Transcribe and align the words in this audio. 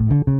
What's 0.00 0.39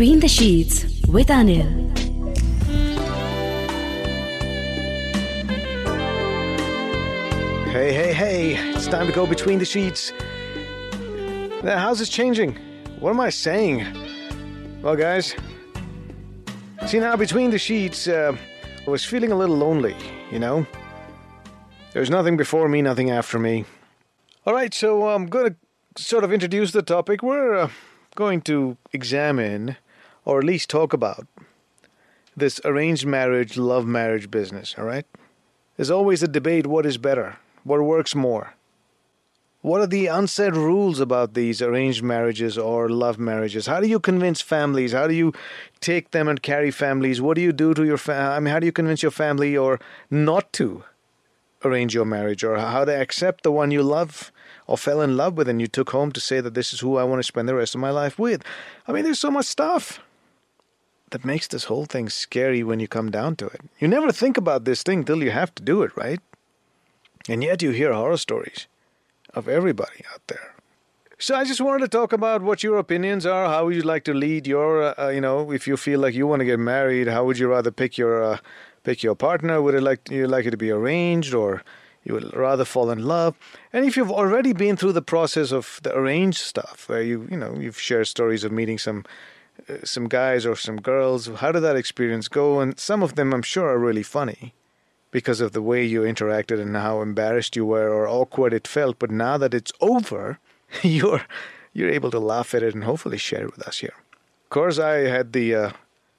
Between 0.00 0.20
the 0.20 0.28
Sheets 0.28 1.06
with 1.08 1.28
Anil. 1.28 1.94
Hey, 7.68 7.92
hey, 7.92 8.14
hey, 8.14 8.54
it's 8.72 8.86
time 8.86 9.06
to 9.08 9.12
go 9.12 9.26
between 9.26 9.58
the 9.58 9.66
sheets. 9.66 10.14
Now, 11.62 11.76
how's 11.76 11.98
this 11.98 12.08
changing? 12.08 12.56
What 12.98 13.10
am 13.10 13.20
I 13.20 13.28
saying? 13.28 13.84
Well, 14.80 14.96
guys, 14.96 15.34
see 16.86 16.98
now 16.98 17.16
between 17.16 17.50
the 17.50 17.58
sheets, 17.58 18.08
uh, 18.08 18.34
I 18.86 18.90
was 18.90 19.04
feeling 19.04 19.32
a 19.32 19.36
little 19.36 19.58
lonely, 19.58 19.94
you 20.32 20.38
know? 20.38 20.66
There's 21.92 22.08
nothing 22.08 22.38
before 22.38 22.70
me, 22.70 22.80
nothing 22.80 23.10
after 23.10 23.38
me. 23.38 23.66
All 24.46 24.54
right, 24.54 24.72
so 24.72 25.10
I'm 25.10 25.26
going 25.26 25.54
to 25.94 26.02
sort 26.02 26.24
of 26.24 26.32
introduce 26.32 26.72
the 26.72 26.80
topic. 26.80 27.22
We're 27.22 27.54
uh, 27.54 27.70
going 28.14 28.40
to 28.42 28.78
examine, 28.94 29.76
or 30.24 30.38
at 30.38 30.44
least 30.44 30.70
talk 30.70 30.92
about, 30.92 31.26
this 32.36 32.60
arranged 32.64 33.06
marriage, 33.06 33.56
love 33.56 33.86
marriage 33.86 34.30
business, 34.30 34.74
all 34.78 34.84
right? 34.84 35.06
There's 35.76 35.90
always 35.90 36.22
a 36.22 36.28
debate 36.28 36.66
what 36.66 36.86
is 36.86 36.98
better, 36.98 37.38
what 37.64 37.82
works 37.82 38.14
more. 38.14 38.54
What 39.62 39.82
are 39.82 39.86
the 39.86 40.06
unsaid 40.06 40.56
rules 40.56 41.00
about 41.00 41.34
these 41.34 41.60
arranged 41.60 42.02
marriages 42.02 42.56
or 42.56 42.88
love 42.88 43.18
marriages? 43.18 43.66
How 43.66 43.80
do 43.80 43.86
you 43.86 44.00
convince 44.00 44.40
families? 44.40 44.92
How 44.92 45.06
do 45.06 45.12
you 45.12 45.34
take 45.80 46.12
them 46.12 46.28
and 46.28 46.42
carry 46.42 46.70
families? 46.70 47.20
What 47.20 47.34
do 47.34 47.42
you 47.42 47.52
do 47.52 47.74
to 47.74 47.84
your 47.84 47.98
family? 47.98 48.36
I 48.36 48.40
mean, 48.40 48.52
how 48.52 48.60
do 48.60 48.64
you 48.64 48.72
convince 48.72 49.02
your 49.02 49.10
family 49.10 49.54
or 49.54 49.78
not 50.10 50.50
to 50.54 50.84
arrange 51.62 51.94
your 51.94 52.06
marriage 52.06 52.42
or 52.42 52.56
how 52.56 52.86
to 52.86 52.98
accept 52.98 53.42
the 53.42 53.52
one 53.52 53.70
you 53.70 53.82
love 53.82 54.32
or 54.66 54.78
fell 54.78 55.02
in 55.02 55.18
love 55.18 55.36
with 55.36 55.46
and 55.46 55.60
you 55.60 55.66
took 55.66 55.90
home 55.90 56.10
to 56.12 56.20
say 56.20 56.40
that 56.40 56.54
this 56.54 56.72
is 56.72 56.80
who 56.80 56.96
I 56.96 57.04
want 57.04 57.18
to 57.18 57.24
spend 57.24 57.46
the 57.46 57.54
rest 57.54 57.74
of 57.74 57.82
my 57.82 57.90
life 57.90 58.18
with? 58.18 58.42
I 58.88 58.92
mean, 58.92 59.04
there's 59.04 59.18
so 59.18 59.30
much 59.30 59.44
stuff 59.44 60.00
that 61.10 61.24
makes 61.24 61.48
this 61.48 61.64
whole 61.64 61.86
thing 61.86 62.08
scary 62.08 62.62
when 62.62 62.80
you 62.80 62.88
come 62.88 63.10
down 63.10 63.36
to 63.36 63.46
it. 63.46 63.60
You 63.78 63.88
never 63.88 64.12
think 64.12 64.36
about 64.36 64.64
this 64.64 64.82
thing 64.82 65.04
till 65.04 65.22
you 65.22 65.30
have 65.30 65.54
to 65.56 65.62
do 65.62 65.82
it, 65.82 65.96
right? 65.96 66.20
And 67.28 67.42
yet 67.42 67.62
you 67.62 67.70
hear 67.70 67.92
horror 67.92 68.16
stories 68.16 68.66
of 69.34 69.48
everybody 69.48 70.04
out 70.12 70.22
there. 70.26 70.54
So 71.18 71.34
I 71.34 71.44
just 71.44 71.60
wanted 71.60 71.80
to 71.80 71.88
talk 71.88 72.14
about 72.14 72.40
what 72.40 72.62
your 72.62 72.78
opinions 72.78 73.26
are. 73.26 73.46
How 73.46 73.66
would 73.66 73.74
you 73.74 73.82
like 73.82 74.04
to 74.04 74.14
lead 74.14 74.46
your, 74.46 74.98
uh, 74.98 75.10
you 75.10 75.20
know, 75.20 75.52
if 75.52 75.66
you 75.66 75.76
feel 75.76 76.00
like 76.00 76.14
you 76.14 76.26
want 76.26 76.40
to 76.40 76.46
get 76.46 76.58
married, 76.58 77.08
how 77.08 77.24
would 77.24 77.38
you 77.38 77.46
rather 77.48 77.70
pick 77.70 77.98
your 77.98 78.22
uh, 78.22 78.38
pick 78.84 79.02
your 79.02 79.14
partner? 79.14 79.60
Would 79.60 79.74
it 79.74 79.82
like 79.82 80.10
you 80.10 80.26
like 80.26 80.46
it 80.46 80.52
to 80.52 80.56
be 80.56 80.70
arranged, 80.70 81.34
or 81.34 81.62
you 82.04 82.14
would 82.14 82.34
rather 82.34 82.64
fall 82.64 82.90
in 82.90 83.04
love? 83.04 83.36
And 83.70 83.84
if 83.84 83.98
you've 83.98 84.10
already 84.10 84.54
been 84.54 84.78
through 84.78 84.94
the 84.94 85.02
process 85.02 85.52
of 85.52 85.78
the 85.82 85.94
arranged 85.94 86.38
stuff, 86.38 86.88
where 86.88 87.02
you 87.02 87.28
you 87.30 87.36
know 87.36 87.54
you've 87.54 87.78
shared 87.78 88.08
stories 88.08 88.42
of 88.42 88.50
meeting 88.50 88.78
some 88.78 89.00
uh, 89.00 89.10
some 89.84 90.08
guys 90.08 90.46
or 90.46 90.56
some 90.56 90.80
girls, 90.80 91.26
how 91.26 91.52
did 91.52 91.60
that 91.60 91.76
experience 91.76 92.28
go? 92.28 92.60
And 92.60 92.78
some 92.78 93.02
of 93.02 93.14
them, 93.14 93.32
I'm 93.32 93.42
sure, 93.42 93.68
are 93.68 93.78
really 93.78 94.02
funny 94.02 94.54
because 95.10 95.40
of 95.40 95.52
the 95.52 95.62
way 95.62 95.84
you 95.84 96.02
interacted 96.02 96.60
and 96.60 96.76
how 96.76 97.02
embarrassed 97.02 97.56
you 97.56 97.66
were 97.66 97.88
or 97.88 98.08
awkward 98.08 98.52
it 98.52 98.68
felt. 98.68 98.98
But 98.98 99.10
now 99.10 99.36
that 99.38 99.54
it's 99.54 99.72
over, 99.80 100.38
you're 100.82 101.22
you're 101.72 101.90
able 101.90 102.10
to 102.10 102.18
laugh 102.18 102.54
at 102.54 102.62
it 102.62 102.74
and 102.74 102.84
hopefully 102.84 103.18
share 103.18 103.42
it 103.42 103.56
with 103.56 103.66
us 103.66 103.78
here. 103.78 103.94
Of 104.44 104.50
course, 104.50 104.78
I 104.78 105.08
had 105.08 105.32
the 105.32 105.54
uh, 105.54 105.70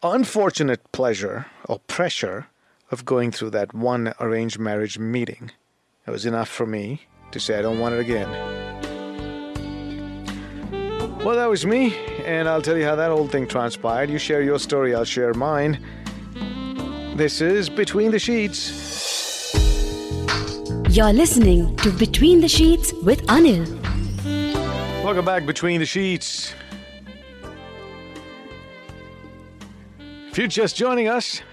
unfortunate 0.01 0.91
pleasure 0.91 1.47
or 1.66 1.80
pressure 1.80 2.47
of 2.90 3.06
going 3.06 3.31
through 3.31 3.50
that 3.51 3.74
one 3.74 4.13
arranged 4.19 4.59
marriage 4.59 4.97
meeting. 4.97 5.51
It 6.07 6.12
was 6.12 6.25
enough 6.25 6.50
for 6.50 6.66
me 6.66 7.01
to 7.31 7.40
say 7.40 7.59
I 7.59 7.62
don't 7.62 7.80
want 7.80 7.96
it 7.96 8.00
again. 8.00 8.81
Mm-hmm. 11.22 11.28
Well, 11.28 11.38
that 11.38 11.50
was 11.50 11.68
me, 11.68 11.96
and 12.26 12.50
I'll 12.50 12.64
tell 12.64 12.76
you 12.76 12.84
how 12.86 12.96
that 12.96 13.12
whole 13.12 13.28
thing 13.28 13.48
transpired. 13.48 14.09
You 14.09 14.18
share 14.18 14.42
your 14.42 14.58
story, 14.58 14.96
I'll 14.96 15.06
share 15.06 15.34
mine. 15.36 15.80
This 17.16 17.42
is 17.42 17.70
Between 17.70 18.09
the 18.09 18.18
Sheets. 18.18 19.54
You're 20.90 21.14
listening 21.14 21.76
to 21.78 21.92
Between 21.92 22.42
the 22.42 22.48
Sheets 22.48 22.92
with 23.04 23.22
Anil. 23.28 23.68
Welcome 25.04 25.24
back, 25.24 25.46
Between 25.46 25.80
the 25.80 25.86
Sheets. 25.86 26.56
If 30.31 30.40
you're 30.40 30.48
just 30.48 30.76
joining 30.76 31.08
us, 31.08 31.44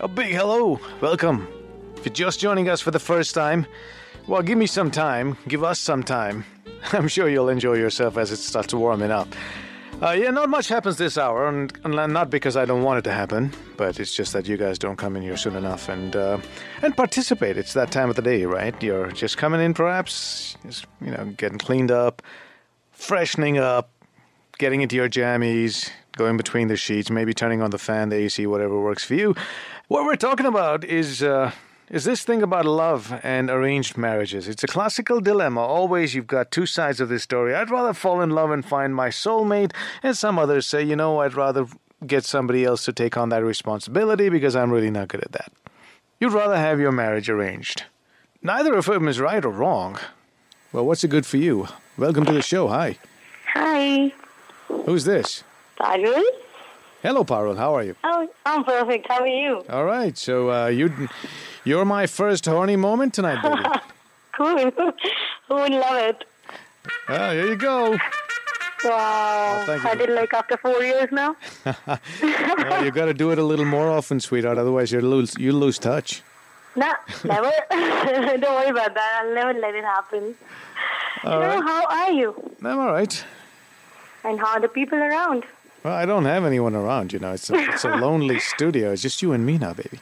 a 0.00 0.08
big 0.08 0.34
hello, 0.34 0.78
welcome. 1.00 1.48
If 1.96 2.04
you're 2.04 2.12
just 2.12 2.40
joining 2.40 2.68
us 2.68 2.82
for 2.82 2.90
the 2.90 2.98
first 2.98 3.34
time, 3.34 3.66
well, 4.26 4.42
give 4.42 4.58
me 4.58 4.66
some 4.66 4.90
time, 4.90 5.36
give 5.48 5.62
us 5.62 5.78
some 5.78 6.02
time. 6.02 6.44
I'm 6.92 7.08
sure 7.08 7.28
you'll 7.28 7.48
enjoy 7.48 7.74
yourself 7.74 8.16
as 8.16 8.30
it 8.32 8.36
starts 8.36 8.72
warming 8.72 9.10
up. 9.10 9.28
Uh, 10.02 10.10
yeah, 10.10 10.30
not 10.30 10.48
much 10.48 10.68
happens 10.68 10.98
this 10.98 11.16
hour, 11.16 11.48
and, 11.48 11.72
and 11.84 12.12
not 12.12 12.28
because 12.28 12.56
I 12.56 12.64
don't 12.64 12.82
want 12.82 12.98
it 12.98 13.02
to 13.02 13.12
happen, 13.12 13.52
but 13.76 14.00
it's 14.00 14.14
just 14.14 14.32
that 14.32 14.48
you 14.48 14.56
guys 14.56 14.78
don't 14.78 14.96
come 14.96 15.14
in 15.14 15.22
here 15.22 15.36
soon 15.36 15.54
enough 15.54 15.88
and 15.88 16.16
uh, 16.16 16.38
and 16.82 16.96
participate. 16.96 17.56
It's 17.56 17.74
that 17.74 17.92
time 17.92 18.10
of 18.10 18.16
the 18.16 18.22
day, 18.22 18.44
right? 18.44 18.74
You're 18.82 19.12
just 19.12 19.38
coming 19.38 19.60
in, 19.60 19.72
perhaps, 19.72 20.56
just, 20.66 20.86
you 21.00 21.12
know, 21.12 21.26
getting 21.36 21.58
cleaned 21.58 21.92
up, 21.92 22.22
freshening 22.90 23.58
up, 23.58 23.90
getting 24.58 24.80
into 24.82 24.96
your 24.96 25.08
jammies, 25.08 25.90
going 26.16 26.36
between 26.36 26.68
the 26.68 26.76
sheets, 26.76 27.08
maybe 27.08 27.32
turning 27.32 27.62
on 27.62 27.70
the 27.70 27.78
fan, 27.78 28.08
the 28.08 28.16
AC, 28.16 28.46
whatever 28.46 28.80
works 28.80 29.04
for 29.04 29.14
you. 29.14 29.34
What 29.88 30.04
we're 30.06 30.16
talking 30.16 30.46
about 30.46 30.84
is 30.84 31.22
uh, 31.22 31.52
is 31.90 32.04
this 32.04 32.22
thing 32.22 32.42
about 32.42 32.64
love 32.64 33.20
and 33.22 33.50
arranged 33.50 33.96
marriages. 33.96 34.48
It's 34.48 34.64
a 34.64 34.66
classical 34.66 35.20
dilemma. 35.20 35.60
Always 35.60 36.14
you've 36.14 36.26
got 36.26 36.50
two 36.50 36.66
sides 36.66 37.00
of 37.00 37.08
this 37.08 37.22
story. 37.22 37.54
I'd 37.54 37.70
rather 37.70 37.92
fall 37.92 38.20
in 38.20 38.30
love 38.30 38.50
and 38.50 38.64
find 38.64 38.94
my 38.94 39.08
soulmate, 39.08 39.72
and 40.02 40.16
some 40.16 40.38
others 40.38 40.66
say, 40.66 40.82
you 40.82 40.96
know, 40.96 41.20
I'd 41.20 41.34
rather 41.34 41.66
get 42.06 42.24
somebody 42.24 42.64
else 42.64 42.84
to 42.84 42.92
take 42.92 43.16
on 43.16 43.28
that 43.30 43.44
responsibility 43.44 44.28
because 44.28 44.56
I'm 44.56 44.70
really 44.70 44.90
not 44.90 45.08
good 45.08 45.22
at 45.22 45.32
that. 45.32 45.52
You'd 46.20 46.32
rather 46.32 46.56
have 46.56 46.80
your 46.80 46.92
marriage 46.92 47.28
arranged. 47.28 47.84
Neither 48.42 48.74
of 48.74 48.86
them 48.86 49.08
is 49.08 49.20
right 49.20 49.44
or 49.44 49.50
wrong. 49.50 49.98
Well, 50.72 50.86
what's 50.86 51.04
it 51.04 51.08
good 51.08 51.26
for 51.26 51.36
you? 51.36 51.68
Welcome 51.96 52.24
to 52.26 52.32
the 52.32 52.42
show. 52.42 52.68
Hi. 52.68 52.98
Hi, 53.54 54.12
Who's 54.68 55.04
this? 55.04 55.44
Parul. 55.78 56.22
Hello, 57.04 57.22
Parul. 57.22 57.58
How 57.58 57.76
are 57.76 57.82
you? 57.82 57.94
Oh, 58.02 58.26
I'm 58.46 58.64
perfect. 58.64 59.06
How 59.08 59.20
are 59.20 59.26
you? 59.26 59.62
All 59.68 59.84
right. 59.84 60.16
So 60.16 60.50
uh, 60.50 60.68
you, 60.68 60.90
you're 61.62 61.84
my 61.84 62.06
first 62.06 62.46
horny 62.46 62.76
moment 62.76 63.12
tonight, 63.12 63.42
baby. 63.42 63.62
Cool. 64.32 64.70
Who 64.70 65.54
would 65.54 65.70
love 65.70 65.96
it? 65.96 66.24
oh, 67.08 67.30
here 67.30 67.46
you 67.46 67.56
go. 67.56 67.90
Wow. 68.82 69.64
Oh, 69.68 69.74
you. 69.74 69.88
I 69.88 69.94
did 69.94 70.10
like 70.10 70.32
after 70.32 70.56
four 70.56 70.82
years 70.82 71.12
now. 71.12 71.36
Well, 72.22 72.84
you 72.84 72.90
got 72.90 73.04
to 73.04 73.14
do 73.14 73.30
it 73.32 73.38
a 73.38 73.44
little 73.44 73.66
more 73.66 73.90
often, 73.90 74.18
sweetheart. 74.18 74.58
Otherwise, 74.58 74.90
you 74.90 75.00
lose 75.02 75.36
you 75.38 75.52
lose 75.52 75.78
touch. 75.78 76.22
No, 76.74 76.90
never. 77.22 77.52
Don't 77.70 78.54
worry 78.58 78.70
about 78.70 78.94
that. 78.94 79.22
I'll 79.22 79.34
never 79.34 79.52
let 79.60 79.74
it 79.74 79.84
happen. 79.84 80.34
All 81.22 81.32
so, 81.32 81.38
right. 81.40 81.62
how 81.62 81.86
are 81.86 82.10
you? 82.10 82.56
I'm 82.64 82.78
all 82.78 82.92
right. 82.92 83.24
And 84.24 84.40
how 84.40 84.54
are 84.54 84.60
the 84.60 84.68
people 84.68 84.98
around? 84.98 85.44
Well, 85.84 85.92
I 85.94 86.06
don't 86.06 86.24
have 86.24 86.44
anyone 86.44 86.74
around. 86.74 87.12
You 87.12 87.18
know, 87.18 87.32
it's 87.32 87.50
a, 87.50 87.54
it's 87.56 87.84
a 87.84 87.96
lonely 87.96 88.38
studio. 88.54 88.92
It's 88.92 89.02
just 89.02 89.20
you 89.22 89.32
and 89.32 89.44
me 89.44 89.58
now, 89.58 89.74
baby. 89.74 90.00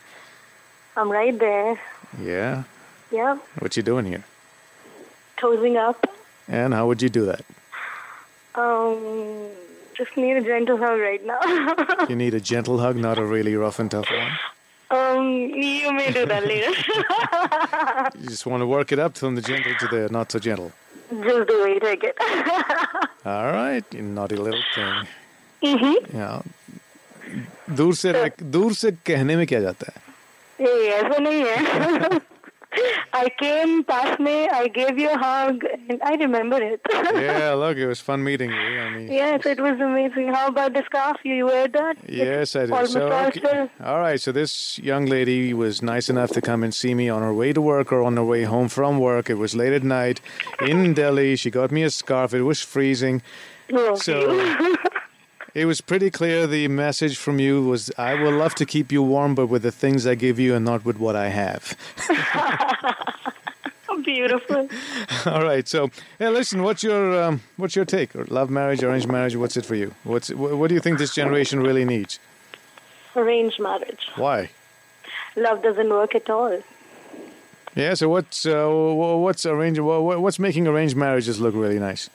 I'm 0.97 1.11
right 1.11 1.37
there. 1.39 1.81
Yeah. 2.23 2.65
Yeah, 3.11 3.37
What 3.59 3.77
you 3.77 3.83
doing 3.83 4.07
here? 4.07 4.25
cozying 5.37 5.77
up. 5.77 6.07
And 6.49 6.73
how 6.73 6.87
would 6.87 7.03
you 7.03 7.09
do 7.11 7.27
that? 7.27 7.43
Um, 8.55 9.49
just 9.95 10.17
need 10.17 10.37
a 10.37 10.41
gentle 10.43 10.79
hug 10.79 10.99
right 11.01 11.23
now. 11.27 12.07
You 12.09 12.17
need 12.17 12.33
a 12.35 12.41
gentle 12.41 12.79
hug, 12.79 12.97
not 12.97 13.19
a 13.19 13.25
really 13.25 13.55
rough 13.57 13.79
and 13.81 13.91
tough 13.91 14.07
one. 14.11 14.33
um, 14.99 15.29
you 15.29 15.93
may 15.93 16.11
do 16.13 16.25
that 16.27 16.47
later. 16.47 16.73
You 18.23 18.29
just 18.29 18.47
want 18.47 18.61
to 18.63 18.67
work 18.67 18.93
it 18.93 18.99
up 18.99 19.17
from 19.19 19.35
the 19.35 19.43
gentle 19.43 19.75
to 19.81 19.89
the 19.89 20.09
not 20.11 20.31
so 20.33 20.39
gentle. 20.39 20.73
just 21.11 21.49
the 21.49 21.61
way 21.63 21.75
you 21.75 21.81
take 21.81 22.05
it. 22.05 22.17
All 23.27 23.53
right, 23.53 23.85
you 23.93 24.03
naughty 24.03 24.37
little 24.37 24.63
thing. 24.75 25.07
mm-hmm. 25.64 26.18
Yeah. 26.18 26.42
दूर 27.78 27.94
से 27.96 28.12
दूर 28.42 28.74
से 28.74 28.92
कहने 29.06 29.36
में 29.36 29.46
क्या 29.48 29.60
जाता 29.62 29.92
है 29.92 30.66
ये 30.68 30.88
ऐसा 30.96 31.18
नहीं 31.20 31.44
है. 31.46 32.20
I 33.14 33.28
came 33.40 33.84
past 33.86 34.20
me, 34.20 34.48
I 34.50 34.68
gave 34.68 35.00
you 35.00 35.10
a 35.10 35.18
hug, 35.18 35.64
and 35.90 36.02
I 36.04 36.16
remember 36.16 36.58
it. 36.62 36.82
Yeah, 36.94 37.54
look, 37.54 37.78
it 37.78 37.88
was 37.88 38.00
fun 38.02 38.24
meeting 38.24 38.52
you. 38.52 38.80
I 38.82 38.90
mean, 38.96 39.12
Yes, 39.12 39.46
it 39.46 39.60
was 39.60 39.80
amazing. 39.80 40.28
How 40.34 40.48
about 40.50 40.74
the 40.74 40.84
scarf? 40.86 41.18
You 41.24 41.46
wear 41.48 41.68
that? 41.70 41.98
Yes, 42.08 42.56
I 42.56 42.66
did. 42.66 42.72
Almost 42.72 42.94
So, 42.94 43.10
all 43.12 43.26
okay. 43.28 43.40
still. 43.40 43.70
all 43.84 44.00
right. 44.00 44.22
So 44.22 44.32
this 44.32 44.78
young 44.80 45.06
lady 45.06 45.54
was 45.54 45.82
nice 45.82 46.10
enough 46.10 46.32
to 46.32 46.42
come 46.42 46.62
and 46.64 46.76
see 46.76 46.94
me 46.94 47.10
on 47.10 47.22
her 47.24 47.34
way 47.34 47.52
to 47.54 47.62
work 47.62 47.92
or 47.92 48.04
on 48.04 48.16
her 48.18 48.24
way 48.24 48.44
home 48.44 48.68
from 48.68 49.00
work. 49.00 49.30
It 49.30 49.36
was 49.46 49.56
late 49.56 49.74
at 49.74 49.84
night 49.84 50.22
in 50.62 50.94
Delhi. 50.94 51.36
She 51.36 51.50
got 51.50 51.72
me 51.72 51.84
a 51.84 51.90
scarf. 51.90 52.34
It 52.34 52.44
was 52.44 52.62
freezing. 52.62 53.22
Oh, 53.74 53.96
So 53.96 54.46
it 55.55 55.67
was 55.67 55.81
pretty 55.81 56.11
clear 56.11 56.47
the 56.47 56.69
message 56.69 57.17
from 57.17 57.39
you 57.39 57.63
was 57.63 57.91
I 57.99 58.15
will 58.15 58.33
love 58.33 58.55
to 58.57 58.67
keep 58.67 58.91
you 58.93 59.03
warm, 59.03 59.35
but 59.35 59.47
with 59.47 59.63
the 59.63 59.73
things 59.73 60.07
I 60.07 60.15
give 60.15 60.39
you 60.39 60.55
and 60.55 60.65
not 60.65 60.85
with 60.85 60.99
what 60.99 61.17
I 61.17 61.29
have. 61.29 61.77
beautiful. 64.05 64.69
All 65.27 65.43
right. 65.45 65.67
So, 65.69 65.91
hey, 66.19 66.29
listen. 66.29 66.63
What's 66.63 66.83
your 66.83 67.23
um, 67.23 67.41
what's 67.57 67.77
your 67.77 67.85
take? 67.85 68.15
Love 68.31 68.51
marriage, 68.51 68.83
arranged 68.83 69.09
marriage? 69.09 69.37
What's 69.37 69.57
it 69.57 69.65
for 69.65 69.75
you? 69.75 69.95
What's 70.05 70.29
wh- 70.29 70.59
what 70.59 70.69
do 70.69 70.75
you 70.75 70.81
think 70.81 70.99
this 70.99 71.15
generation 71.15 71.61
really 71.61 71.85
needs? 71.85 72.19
Arranged 73.15 73.61
marriage. 73.61 74.09
Why? 74.17 74.51
Love 75.37 75.63
doesn't 75.63 75.89
work 75.89 76.15
at 76.15 76.29
all. 76.31 76.63
Yeah. 77.75 77.95
So 77.95 78.09
what's 78.09 78.45
uh, 78.47 78.67
what's 78.69 79.47
arranged? 79.47 79.81
wh- 79.81 80.01
wh- 80.03 80.21
What's 80.23 80.39
making 80.39 80.67
arranged 80.67 80.97
marriages 80.97 81.41
look 81.41 81.55
really 81.55 81.79
nice? 81.79 82.11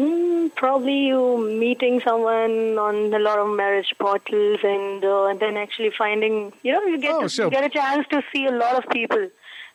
Hmm, 0.00 0.46
probably 0.56 0.98
you 1.08 1.22
meeting 1.58 2.00
someone 2.00 2.78
on 2.78 3.12
a 3.12 3.18
lot 3.18 3.38
of 3.38 3.54
marriage 3.56 3.92
portals 3.98 4.60
and 4.62 5.04
uh, 5.04 5.34
then 5.34 5.56
actually 5.56 5.90
finding, 5.96 6.52
you 6.62 6.72
know, 6.72 6.82
you 6.84 6.98
get 6.98 7.14
Oh, 7.14 7.22
to, 7.22 7.28
so- 7.28 7.44
you 7.44 7.50
get 7.50 7.64
a 7.64 7.68
chance 7.68 8.06
to 8.08 8.22
see 8.32 8.46
a 8.46 8.52
lot 8.52 8.76
of 8.82 8.90
people 8.90 9.28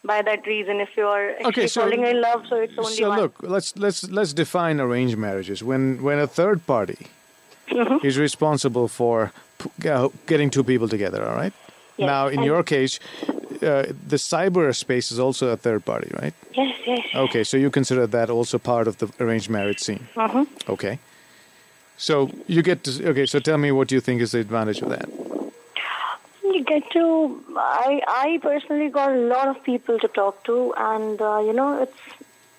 by 0.03 0.21
that 0.21 0.45
reason 0.47 0.79
if 0.79 0.89
you 0.97 1.05
are 1.05 1.31
actually 1.31 1.45
Okay, 1.47 1.67
so- 1.67 1.81
falling 1.81 2.05
in 2.05 2.21
love. 2.21 2.43
So 2.49 2.55
it's 2.55 2.73
only 2.77 2.95
So 2.95 3.09
one. 3.09 3.19
look, 3.19 3.35
let's 3.41 3.75
let's 3.77 4.09
let's 4.09 4.33
define 4.33 4.79
arranged 4.79 5.17
marriages. 5.17 5.63
When 5.63 6.01
when 6.01 6.17
a 6.19 6.27
third 6.27 6.65
party 6.65 7.07
Mm-hmm. 7.67 8.05
is 8.05 8.19
responsible 8.19 8.87
for 8.87 9.31
p- 9.57 9.71
getting 10.27 10.51
two 10.51 10.63
people 10.63 10.87
together, 10.87 11.27
all 11.27 11.33
right? 11.35 11.51
Yes, 11.97 12.07
Now, 12.07 12.27
in 12.27 12.39
and- 12.39 12.45
your 12.45 12.63
case, 12.63 12.99
uh, 13.61 13.83
the 14.07 14.17
cyberspace 14.17 15.11
is 15.11 15.19
also 15.19 15.47
a 15.49 15.57
third 15.57 15.85
party, 15.85 16.09
right? 16.21 16.33
Yes, 16.53 16.75
yes. 16.85 17.05
Okay, 17.15 17.43
so 17.43 17.57
you 17.57 17.69
consider 17.69 18.05
that 18.07 18.29
also 18.29 18.57
part 18.57 18.87
of 18.87 18.97
the 18.97 19.07
arranged 19.19 19.49
marriage 19.49 19.79
scene. 19.79 20.07
Uh-huh. 20.17 20.45
Okay. 20.69 20.99
So 21.97 22.29
you 22.47 22.61
get 22.61 22.83
to 22.83 23.09
okay. 23.11 23.25
So 23.25 23.39
tell 23.39 23.57
me 23.57 23.71
what 23.71 23.89
you 23.91 24.01
think 24.01 24.21
is 24.21 24.31
the 24.31 24.39
advantage 24.39 24.81
of 24.81 24.89
that. 24.89 25.07
You 26.43 26.61
get 26.63 26.89
to. 26.91 27.41
I 27.57 28.01
I 28.05 28.39
personally 28.41 28.89
got 28.89 29.11
a 29.13 29.21
lot 29.35 29.47
of 29.47 29.63
people 29.63 29.97
to 29.99 30.07
talk 30.09 30.43
to, 30.43 30.73
and 30.75 31.21
uh, 31.21 31.39
you 31.39 31.53
know, 31.53 31.81
it's 31.83 32.01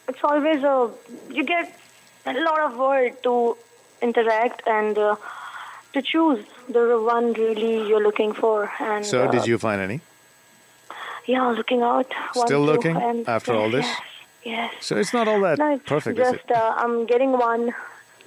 it's 0.08 0.24
always 0.24 0.62
a. 0.64 0.90
You 1.30 1.44
get 1.44 1.78
a 2.24 2.32
lot 2.32 2.60
of 2.60 2.78
word 2.78 3.22
to 3.24 3.56
interact 4.00 4.66
and 4.66 4.96
uh, 4.96 5.16
to 5.96 6.02
choose 6.02 6.44
the 6.68 6.84
one 7.14 7.32
really 7.32 7.88
you're 7.88 8.02
looking 8.08 8.32
for. 8.42 8.70
And 8.80 9.04
So 9.04 9.24
uh, 9.24 9.30
did 9.30 9.46
you 9.46 9.58
find 9.58 9.80
any? 9.80 10.00
Yeah, 11.26 11.48
looking 11.60 11.82
out. 11.82 12.06
one, 12.34 12.46
Still 12.46 12.64
two, 12.64 12.70
looking 12.72 12.96
and- 12.96 13.28
after 13.28 13.52
all 13.54 13.70
this? 13.70 13.86
Yes. 13.86 14.00
yes. 14.44 14.74
So 14.88 14.96
it's 14.96 15.12
not 15.12 15.26
all 15.26 15.40
that 15.40 15.58
No, 15.58 15.78
perfect, 15.94 16.18
just 16.18 16.50
uh, 16.50 16.74
I'm 16.76 17.06
getting 17.06 17.32
one. 17.32 17.74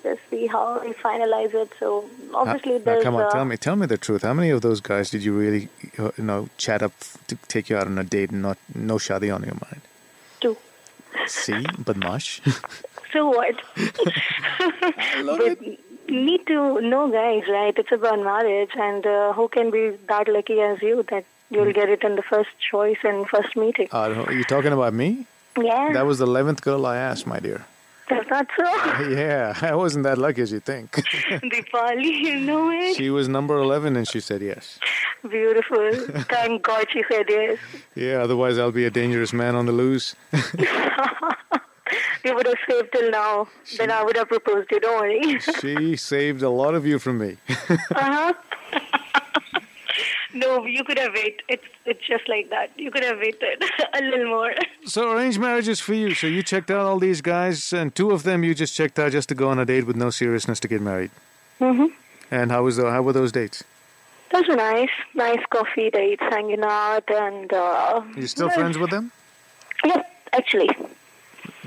Just 0.01 0.21
see 0.29 0.47
how 0.47 0.79
we 0.83 0.93
finalize 0.93 1.53
it. 1.53 1.69
So 1.79 2.05
obviously 2.33 2.73
now, 2.79 2.85
there's. 2.85 3.03
come 3.03 3.15
on, 3.15 3.23
uh, 3.23 3.29
tell 3.31 3.45
me, 3.45 3.57
tell 3.57 3.75
me 3.75 3.85
the 3.85 3.97
truth. 3.97 4.21
How 4.23 4.33
many 4.33 4.49
of 4.49 4.61
those 4.61 4.79
guys 4.79 5.09
did 5.13 5.23
you 5.25 5.33
really, 5.43 5.67
uh, 5.97 6.11
you 6.17 6.23
know, 6.29 6.47
chat 6.57 6.81
up 6.81 6.93
to 7.27 7.35
take 7.53 7.69
you 7.69 7.75
out 7.77 7.87
on 7.87 7.97
a 7.97 8.03
date 8.15 8.31
and 8.31 8.41
not 8.41 8.57
no 8.73 8.95
shadi 8.95 9.29
on 9.35 9.43
your 9.43 9.57
mind? 9.65 9.81
Two. 10.39 10.55
See, 11.27 11.65
but 11.87 11.97
mush. 11.97 12.41
So 13.11 13.27
what? 13.27 13.55
I 13.75 15.21
love 15.23 15.39
but 15.39 15.57
it. 15.63 15.79
Need 16.09 16.45
to 16.47 16.81
know, 16.81 17.09
guys, 17.11 17.43
right? 17.49 17.73
It's 17.77 17.91
about 17.91 18.19
marriage, 18.19 18.71
and 18.75 19.05
uh, 19.05 19.33
who 19.33 19.47
can 19.47 19.71
be 19.71 19.91
that 20.07 20.27
lucky 20.27 20.59
as 20.61 20.81
you 20.81 21.03
that 21.09 21.25
you'll 21.49 21.73
get 21.73 21.89
it 21.89 22.03
in 22.03 22.15
the 22.15 22.21
first 22.21 22.49
choice 22.71 22.97
and 23.03 23.27
first 23.27 23.55
meeting? 23.55 23.87
Uh, 23.91 24.23
are 24.27 24.33
you 24.33 24.43
talking 24.43 24.71
about 24.73 24.93
me? 24.93 25.25
yeah, 25.59 25.91
That 25.93 26.05
was 26.05 26.19
the 26.19 26.25
eleventh 26.25 26.61
girl 26.61 26.85
I 26.85 26.97
asked, 26.97 27.25
my 27.27 27.39
dear. 27.39 27.65
that's 28.09 28.29
not 28.29 28.47
so. 28.57 28.65
Yeah, 29.09 29.53
I 29.61 29.75
wasn't 29.75 30.03
that 30.03 30.17
lucky 30.17 30.41
as 30.41 30.51
you 30.51 30.59
think. 30.59 30.91
Deepali, 31.53 32.03
you 32.27 32.39
know 32.39 32.71
it. 32.71 32.95
she 32.95 33.09
was 33.09 33.27
number 33.27 33.57
eleven, 33.57 33.95
and 33.97 34.07
she 34.07 34.19
said 34.19 34.41
yes. 34.41 34.79
Beautiful. 35.29 35.91
Thank 36.35 36.63
God 36.63 36.85
she 36.91 37.03
said 37.11 37.25
yes. 37.29 37.57
Yeah, 37.95 38.17
otherwise 38.23 38.57
I'll 38.57 38.71
be 38.71 38.85
a 38.85 38.91
dangerous 38.91 39.33
man 39.33 39.53
on 39.55 39.65
the 39.65 39.71
loose. 39.73 40.15
You 42.23 42.35
would 42.35 42.45
have 42.47 42.57
saved 42.69 42.89
till 42.91 43.09
now. 43.11 43.47
Then 43.77 43.91
I 43.91 44.03
would 44.03 44.15
have 44.17 44.27
proposed 44.27 44.69
you. 44.71 44.79
Don't 44.79 44.99
worry. 44.99 45.39
she 45.61 45.95
saved 45.95 46.41
a 46.41 46.49
lot 46.49 46.75
of 46.75 46.85
you 46.85 46.99
from 46.99 47.17
me. 47.17 47.37
uh-huh. 47.69 48.33
no, 50.33 50.65
you 50.65 50.83
could 50.83 50.99
have 50.99 51.13
waited. 51.13 51.41
It's 51.47 51.63
it's 51.85 52.05
just 52.05 52.27
like 52.29 52.49
that. 52.49 52.71
You 52.77 52.91
could 52.91 53.03
have 53.03 53.17
waited 53.17 53.63
a 53.93 54.01
little 54.01 54.27
more. 54.27 54.53
So 54.85 55.11
arranged 55.11 55.39
marriages 55.39 55.79
for 55.79 55.93
you. 55.93 56.13
So 56.13 56.27
you 56.27 56.43
checked 56.43 56.69
out 56.71 56.85
all 56.85 56.99
these 56.99 57.21
guys, 57.21 57.73
and 57.73 57.93
two 57.93 58.11
of 58.11 58.23
them 58.23 58.43
you 58.43 58.53
just 58.53 58.75
checked 58.75 58.99
out 58.99 59.11
just 59.11 59.29
to 59.29 59.35
go 59.35 59.49
on 59.49 59.59
a 59.59 59.65
date 59.65 59.85
with 59.87 59.95
no 59.95 60.09
seriousness 60.09 60.59
to 60.61 60.67
get 60.67 60.81
married. 60.81 61.11
Mm-hmm. 61.59 61.87
And 62.31 62.51
how 62.51 62.63
was 62.63 62.77
the, 62.77 62.89
how 62.91 63.01
were 63.01 63.13
those 63.13 63.31
dates? 63.31 63.63
Those 64.31 64.47
were 64.47 64.55
nice. 64.55 64.89
Nice 65.15 65.43
coffee 65.49 65.89
dates, 65.89 66.21
hanging 66.29 66.61
out, 66.63 67.09
and. 67.09 67.51
Uh, 67.51 68.03
You 68.15 68.27
still 68.27 68.49
friends 68.49 68.77
with 68.77 68.91
them? 68.91 69.11
Yeah, 69.83 70.03
actually. 70.33 70.69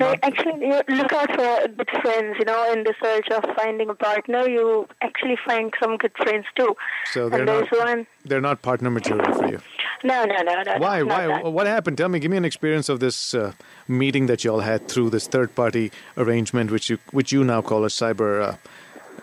Actually, 0.01 0.67
you 0.67 0.81
look 0.89 1.13
out 1.13 1.31
for 1.35 1.69
good 1.69 1.89
friends. 2.01 2.37
You 2.39 2.45
know, 2.47 2.73
in 2.73 2.85
the 2.85 2.95
search 3.03 3.29
of 3.31 3.45
finding 3.57 3.91
a 3.91 3.95
partner, 3.95 4.49
you 4.49 4.87
actually 5.03 5.37
find 5.45 5.73
some 5.83 5.97
good 5.99 6.13
friends 6.17 6.47
too. 6.57 6.75
So 7.13 7.29
they're 7.29 7.41
and 7.41 7.47
not 7.71 7.79
one. 7.87 8.07
they're 8.25 8.41
not 8.41 8.63
partner 8.63 8.91
material 8.91 9.33
for 9.35 9.49
you. 9.49 9.61
No, 10.05 10.25
no, 10.25 10.43
no, 10.43 10.63
no. 10.63 10.79
Why? 10.79 11.03
Why? 11.03 11.27
that. 11.27 11.45
What 11.53 11.67
happened? 11.67 11.99
Tell 11.99 12.09
me. 12.09 12.19
Give 12.19 12.31
me 12.31 12.37
an 12.37 12.45
experience 12.45 12.89
of 12.89 13.01
this 13.01 13.35
uh, 13.35 13.53
meeting 13.87 14.27
that 14.27 14.45
you 14.45 14.53
all 14.53 14.61
had 14.61 14.89
through 14.89 15.11
this 15.11 15.27
third 15.27 15.55
party 15.55 15.93
arrangement, 16.17 16.71
which 16.71 16.89
you 16.91 16.99
which 17.13 17.31
you 17.33 17.45
now 17.45 17.61
call 17.63 17.85
a 17.85 17.89
cyber. 17.89 18.43
Uh, 18.43 18.57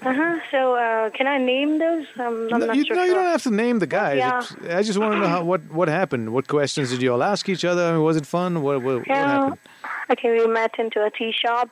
Uh-huh. 0.02 0.40
So, 0.50 0.76
uh, 0.76 1.10
can 1.10 1.28
I 1.28 1.38
name 1.38 1.78
those? 1.80 2.06
Um, 2.18 2.48
I'm 2.54 2.60
no, 2.62 2.66
not 2.68 2.76
you, 2.78 2.86
sure. 2.86 2.96
no, 2.96 3.04
you 3.04 3.14
don't 3.14 3.26
have 3.36 3.44
to 3.44 3.52
name 3.52 3.80
the 3.80 3.88
guys. 3.88 4.18
Yeah. 4.20 4.40
It's- 4.40 4.76
I 4.80 4.82
just 4.82 4.98
want 4.98 5.12
to 5.16 5.20
know 5.20 5.28
how, 5.28 5.44
what 5.44 5.62
what 5.80 5.90
happened. 5.90 6.32
What 6.32 6.48
questions 6.48 6.90
did 6.92 7.02
you 7.02 7.12
all 7.12 7.22
ask 7.22 7.50
each 7.50 7.66
other? 7.66 7.84
I 7.84 7.92
mean, 7.92 8.04
was 8.04 8.16
it 8.16 8.26
fun? 8.26 8.62
What 8.64 8.82
what, 8.82 8.96
what 9.00 9.08
happened? 9.18 9.58
Okay, 10.12 10.32
we 10.32 10.48
met 10.48 10.78
into 10.80 11.04
a 11.04 11.10
tea 11.12 11.32
shop 11.32 11.70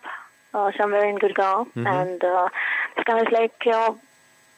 uh, 0.53 0.71
somewhere 0.77 1.07
in 1.09 1.17
Gurgaon, 1.17 1.67
Mm-hmm. 1.73 1.87
and 1.87 2.23
uh, 2.23 2.49
this 2.95 3.03
guy 3.05 3.15
was 3.15 3.31
like, 3.31 3.53
you 3.65 3.71
know, 3.71 3.99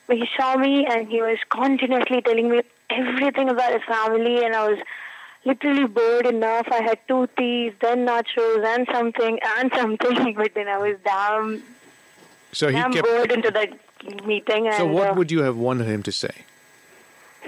he 0.09 0.27
saw 0.37 0.55
me 0.57 0.85
and 0.85 1.07
he 1.07 1.21
was 1.21 1.37
continuously 1.49 2.21
telling 2.21 2.49
me 2.49 2.61
everything 2.89 3.49
about 3.49 3.71
his 3.73 3.83
family, 3.87 4.43
and 4.43 4.55
I 4.55 4.67
was 4.69 4.79
literally 5.45 5.85
bored 5.85 6.25
enough. 6.25 6.67
I 6.71 6.81
had 6.83 6.99
two 7.07 7.27
teas, 7.37 7.73
then 7.81 8.05
nachos, 8.05 8.65
and 8.65 8.87
something, 8.91 9.39
and 9.57 9.71
something, 9.75 10.33
but 10.37 10.51
then 10.55 10.67
I 10.67 10.77
was 10.77 10.97
damn, 11.05 11.63
So 12.51 12.67
he 12.67 12.73
damn 12.73 12.91
kept. 12.91 13.07
bored 13.07 13.31
into 13.31 13.51
that 13.51 13.69
meeting. 14.25 14.67
And, 14.67 14.75
So 14.75 14.85
what 14.87 15.09
uh, 15.09 15.13
would 15.13 15.31
you 15.31 15.43
have 15.43 15.55
wanted 15.57 15.87
him 15.87 16.03
to 16.03 16.11
say? 16.11 16.31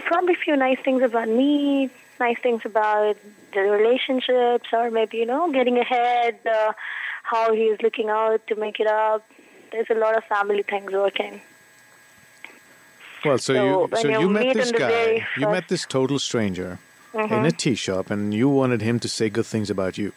Probably 0.06 0.34
a 0.34 0.38
few 0.38 0.56
nice 0.56 0.80
things 0.84 1.02
about 1.02 1.28
me, 1.28 1.90
nice 2.20 2.38
things 2.42 2.62
about 2.66 3.18
the 3.54 3.62
relationships, 3.62 4.68
or 4.74 4.92
maybe 4.92 5.18
you 5.18 5.26
know, 5.26 5.52
getting 5.52 5.78
ahead, 5.78 6.40
uh, 6.46 6.74
how 7.24 7.54
he's 7.54 7.82
looking 7.82 8.10
out 8.10 8.46
to 8.48 8.56
make 8.56 8.80
it 8.80 8.88
up. 8.88 9.26
There's 9.72 9.90
a 9.90 9.96
lot 9.96 10.18
of 10.18 10.24
family 10.26 10.64
things 10.64 10.92
working. 10.92 11.42
Well, 13.24 13.38
so, 13.38 13.54
So 13.54 13.64
you 13.64 13.90
so 14.02 14.08
you 14.08 14.20
you 14.22 14.30
met 14.30 14.54
this 14.54 14.72
guy, 14.72 15.26
you 15.38 15.48
met 15.48 15.68
this 15.68 15.86
total 15.86 16.20
stranger 16.20 16.80
Mm-hmm. 17.14 17.34
in 17.34 17.46
a 17.46 17.52
tea 17.52 17.76
shop, 17.76 18.10
and 18.10 18.34
you 18.34 18.48
wanted 18.48 18.82
him 18.82 18.98
to 19.02 19.10
say 19.10 19.30
good 19.30 19.46
things 19.46 19.70
about 19.70 19.98
you. 19.98 20.14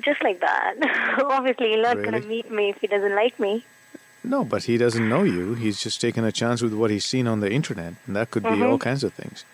Just 0.00 0.24
like 0.24 0.40
that. 0.40 0.74
Obviously, 1.24 1.68
he's 1.70 1.82
not 1.82 1.98
going 1.98 2.20
to 2.20 2.26
meet 2.26 2.50
me 2.50 2.70
if 2.70 2.78
he 2.80 2.88
doesn't 2.88 3.14
like 3.14 3.38
me. 3.38 3.64
No, 4.22 4.44
but 4.44 4.64
he 4.64 4.76
doesn't 4.76 5.08
know 5.08 5.22
you. 5.22 5.54
He's 5.54 5.80
just 5.80 6.00
taking 6.00 6.24
a 6.24 6.32
chance 6.32 6.60
with 6.62 6.74
what 6.74 6.90
he's 6.90 7.04
seen 7.04 7.26
on 7.26 7.40
the 7.40 7.50
internet, 7.50 7.94
and 8.06 8.14
that 8.16 8.30
could 8.30 8.42
be 8.42 8.48
Mm-hmm. 8.50 8.70
all 8.70 8.78
kinds 8.78 9.02
of 9.02 9.12
things. 9.14 9.44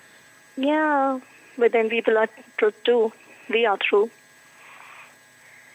Yeah, 0.57 1.21
but 1.57 1.73
then 1.73 1.89
people 1.89 2.19
are 2.19 2.29
true 2.59 2.73
too. 2.85 3.13
we 3.49 3.65
are 3.67 3.79
true. 3.79 4.11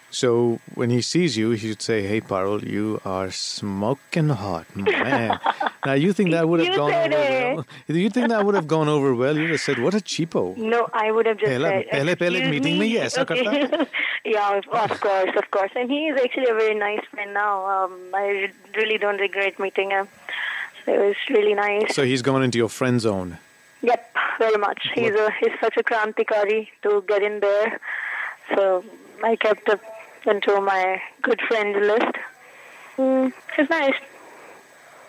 So 0.10 0.60
when 0.76 0.90
he 0.90 1.02
sees 1.02 1.38
you, 1.38 1.52
he 1.52 1.70
should 1.70 1.82
say, 1.82 2.02
"Hey, 2.06 2.20
Parul, 2.20 2.62
you 2.68 3.00
are 3.06 3.32
smoking 3.32 4.30
hot, 4.30 4.66
man." 4.76 5.40
Now 5.86 5.94
you 5.94 6.14
think 6.14 6.32
that 6.32 6.48
would 6.48 6.60
have 6.60 6.70
you 6.70 6.76
gone 6.76 6.94
over 6.94 7.16
it. 7.16 7.56
well? 7.56 7.66
You 7.88 8.10
think 8.10 8.30
that 8.30 8.46
would 8.46 8.56
have 8.56 8.68
gone 8.68 8.88
over 8.88 9.16
well? 9.16 9.36
You 9.36 9.42
would 9.44 9.52
have 9.52 9.62
said, 9.62 9.80
"What 9.80 9.94
a 9.94 9.98
cheapo." 9.98 10.56
No, 10.58 10.88
I 10.94 11.12
would 11.12 11.26
have 11.26 11.38
just 11.38 11.52
pehla, 11.52 11.90
said, 11.92 12.20
pele. 12.20 12.50
meeting 12.50 12.78
me, 12.78 12.88
yes, 12.88 13.18
Yeah, 14.26 14.58
of 14.58 14.66
course, 15.02 15.30
of 15.36 15.52
course. 15.52 15.72
And 15.76 15.90
he 15.90 16.08
is 16.08 16.20
actually 16.24 16.50
a 16.50 16.54
very 16.54 16.76
nice 16.76 17.04
friend 17.12 17.34
now. 17.34 17.66
Um, 17.66 18.00
I 18.14 18.52
really 18.76 18.98
don't 18.98 19.20
regret 19.20 19.60
meeting 19.60 19.90
him. 19.90 20.08
So 20.86 20.94
it 20.94 21.00
was 21.00 21.16
really 21.30 21.56
nice. 21.56 21.96
So 21.96 22.04
he's 22.04 22.22
gone 22.22 22.44
into 22.44 22.58
your 22.58 22.70
friend 22.70 23.02
zone. 23.02 23.38
Yep, 23.82 24.16
very 24.38 24.58
much. 24.58 24.88
What? 24.94 25.06
He's 25.06 25.16
a, 25.16 25.32
he's 25.40 25.60
such 25.60 25.78
a 25.78 25.84
krantikari 25.84 26.68
to 26.84 27.04
get 27.08 27.24
in 27.24 27.40
there. 27.40 27.80
So 28.56 28.84
I 29.24 29.36
kept 29.36 29.68
him 29.68 29.80
into 30.28 30.62
my 30.62 31.02
good 31.24 31.42
friend 31.48 31.76
list. 31.88 32.16
Mm, 32.98 33.34
it's 33.58 33.70
nice. 33.70 33.96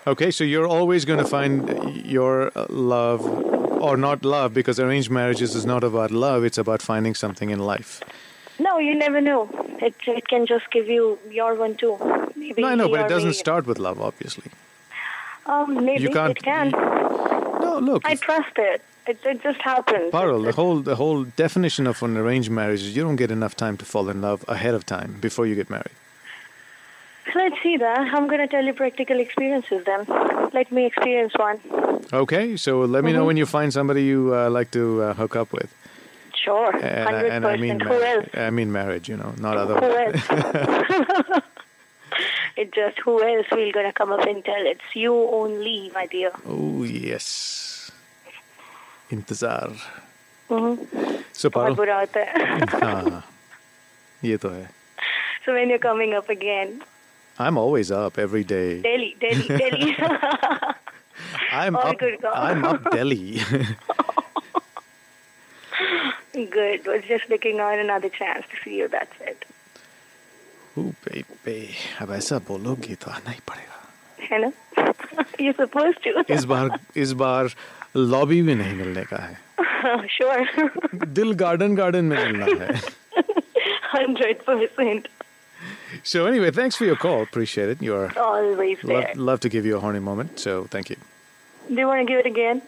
Okay, 0.06 0.30
so 0.32 0.42
you're 0.44 0.66
always 0.66 1.04
going 1.04 1.18
to 1.20 1.24
find 1.24 2.04
your 2.04 2.50
love, 2.68 3.24
or 3.24 3.96
not 3.96 4.24
love, 4.24 4.52
because 4.52 4.80
arranged 4.80 5.10
marriages 5.10 5.54
is 5.54 5.64
not 5.64 5.84
about 5.84 6.10
love; 6.10 6.44
it's 6.44 6.58
about 6.58 6.82
finding 6.82 7.14
something 7.14 7.50
in 7.50 7.60
life. 7.60 8.00
No, 8.58 8.78
you 8.78 8.94
never 8.96 9.20
know. 9.20 9.48
It 9.80 9.94
it 10.06 10.26
can 10.28 10.46
just 10.46 10.70
give 10.72 10.88
you 10.88 11.18
your 11.30 11.54
one 11.54 11.76
too. 11.76 11.96
Maybe 12.36 12.62
No, 12.62 12.68
I 12.68 12.74
know, 12.74 12.88
but 12.88 13.00
it 13.00 13.08
doesn't 13.08 13.30
me. 13.30 13.34
start 13.44 13.66
with 13.66 13.78
love, 13.78 14.00
obviously. 14.00 14.50
Um, 15.46 15.84
maybe 15.84 16.02
You 16.02 16.10
can't- 16.10 16.36
it 16.36 16.42
can. 16.42 16.70
No, 16.70 17.78
look, 17.80 18.02
I 18.04 18.14
trust 18.16 18.56
it. 18.58 18.82
It, 19.06 19.18
it 19.24 19.42
just 19.42 19.60
happens. 19.62 20.12
Parul, 20.12 20.44
the 20.44 20.52
whole 20.52 20.80
the 20.80 20.96
whole 20.96 21.24
definition 21.24 21.86
of 21.86 22.02
an 22.02 22.16
arranged 22.16 22.50
marriage 22.50 22.82
is 22.82 22.96
you 22.96 23.02
don't 23.04 23.16
get 23.24 23.30
enough 23.30 23.54
time 23.56 23.76
to 23.78 23.84
fall 23.84 24.08
in 24.08 24.20
love 24.20 24.44
ahead 24.48 24.74
of 24.74 24.84
time 24.84 25.16
before 25.20 25.46
you 25.46 25.54
get 25.54 25.70
married. 25.70 25.96
Let's 27.35 27.61
see 27.61 27.75
that. 27.77 27.99
I'm 28.13 28.27
going 28.27 28.39
to 28.39 28.47
tell 28.47 28.63
you 28.63 28.73
practical 28.73 29.19
experiences 29.19 29.83
then. 29.85 30.05
Let 30.53 30.71
me 30.71 30.85
experience 30.85 31.33
one. 31.35 31.59
Okay, 32.13 32.55
so 32.55 32.79
let 32.81 33.03
me 33.03 33.11
Mm-hmm. 33.11 33.17
know 33.19 33.25
when 33.25 33.37
you 33.37 33.45
find 33.45 33.73
somebody 33.73 34.03
you 34.03 34.33
uh, 34.33 34.49
like 34.49 34.71
to 34.71 35.01
uh, 35.03 35.13
hook 35.13 35.35
up 35.35 35.51
with. 35.51 35.73
Sure. 36.43 36.71
And, 36.75 37.09
I- 37.09 37.23
100%. 37.23 37.29
and 37.31 37.45
I 37.45 37.57
mean, 37.57 37.79
Who 37.81 37.89
mar- 37.89 38.03
else? 38.03 38.27
I 38.33 38.49
mean 38.49 38.71
marriage, 38.71 39.09
you 39.09 39.17
know, 39.17 39.33
not 39.37 39.57
Who 39.57 39.75
otherwise. 39.75 40.23
else? 40.29 41.43
it 42.55 42.71
just 42.73 42.97
who 42.99 43.21
else 43.21 43.45
will 43.51 43.71
going 43.71 43.85
to 43.85 43.93
come 43.93 44.11
up 44.11 44.25
and 44.25 44.43
tell? 44.45 44.65
It's 44.65 44.95
you 44.95 45.13
only, 45.13 45.91
my 45.93 46.05
dear. 46.07 46.31
Oh 46.47 46.83
yes, 46.83 47.91
इंतजार. 49.11 49.75
Mhm. 50.49 50.77
So 51.33 51.49
बहुत 51.49 51.53
Parul, 51.53 51.75
बुरा 51.75 51.99
होता 51.99 52.19
है. 52.19 52.59
हाँ, 52.81 53.23
ये 54.23 54.37
तो 54.37 54.49
है. 54.49 54.67
so 55.45 55.53
when 55.53 55.69
you're 55.69 55.79
coming 55.79 56.13
up 56.13 56.29
again, 56.29 56.81
I'm 57.39 57.57
always 57.57 57.91
up 57.91 58.17
every 58.17 58.43
day. 58.43 58.81
Delhi, 58.81 59.15
Delhi, 59.19 59.47
Delhi. 59.47 59.95
I'm 61.51 61.75
All 61.75 61.87
up. 61.89 61.99
good, 61.99 62.19
girl. 62.21 62.31
I'm 62.35 62.65
up 62.65 62.89
Delhi. 62.91 63.39
Good. 66.33 66.85
Was 66.85 67.03
just 67.07 67.29
looking 67.29 67.59
on 67.59 67.79
another 67.79 68.09
chance 68.09 68.45
to 68.51 68.55
see 68.63 68.77
you. 68.77 68.87
That's 68.87 69.21
it. 69.21 69.45
oh 70.79 70.93
baby, 71.05 71.75
अब 72.01 72.11
ऐसा 72.13 72.37
बोलोगे 72.47 72.95
तो 73.01 73.11
आना 73.11 73.31
ही 73.31 73.39
पड़ेगा. 73.49 73.79
है 74.31 74.37
ना? 74.43 74.51
You're 75.39 75.57
supposed 75.61 76.03
to. 76.03 76.23
इस 76.33 76.43
बार 76.51 76.77
इस 77.03 77.11
बार 77.21 77.49
लॉबी 77.95 78.41
भी 78.41 78.55
नहीं 78.55 78.73
मिलने 78.81 79.03
का 79.13 79.17
है. 79.23 79.37
sure. 80.17 80.45
दिल 81.19 81.33
गार्डन 81.43 81.75
गार्डन 81.75 82.05
में 82.05 82.17
मिलना 82.17 82.45
है. 82.65 82.79
Hundred 83.95 84.45
percent. 84.45 85.07
so 86.02 86.26
anyway, 86.26 86.50
thanks 86.50 86.76
for 86.76 86.84
your 86.84 86.96
call. 86.96 87.22
Appreciate 87.22 87.68
it. 87.68 87.82
You 87.82 87.94
are 87.94 88.12
oh, 88.16 88.50
always 88.50 88.78
there. 88.82 89.08
Love, 89.08 89.16
love 89.16 89.40
to 89.40 89.48
give 89.48 89.64
you 89.64 89.76
a 89.76 89.80
horny 89.80 90.00
moment. 90.00 90.38
So 90.38 90.64
thank 90.64 90.90
you. 90.90 90.96
Do 91.68 91.74
you 91.74 91.86
want 91.86 92.00
to 92.00 92.12
give 92.12 92.18
it 92.18 92.26
again? 92.26 92.62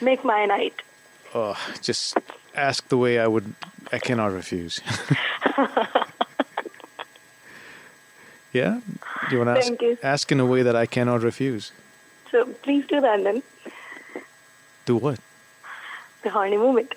Make 0.00 0.24
my 0.24 0.44
night. 0.46 0.82
Oh, 1.34 1.56
just 1.82 2.16
ask 2.54 2.88
the 2.88 2.96
way 2.98 3.18
I 3.18 3.26
would. 3.26 3.54
I 3.92 3.98
cannot 3.98 4.32
refuse. 4.32 4.80
yeah, 8.52 8.80
Do 9.28 9.36
you 9.36 9.38
want 9.38 9.56
to 9.56 9.58
ask, 9.58 9.80
you. 9.80 9.98
ask 10.02 10.32
in 10.32 10.40
a 10.40 10.46
way 10.46 10.62
that 10.62 10.74
I 10.74 10.86
cannot 10.86 11.22
refuse. 11.22 11.70
So 12.32 12.46
please 12.62 12.84
do 12.86 13.00
that 13.00 13.22
then. 13.22 13.42
Do 14.86 14.96
what? 14.96 15.20
The 16.22 16.30
horny 16.30 16.56
moment. 16.56 16.92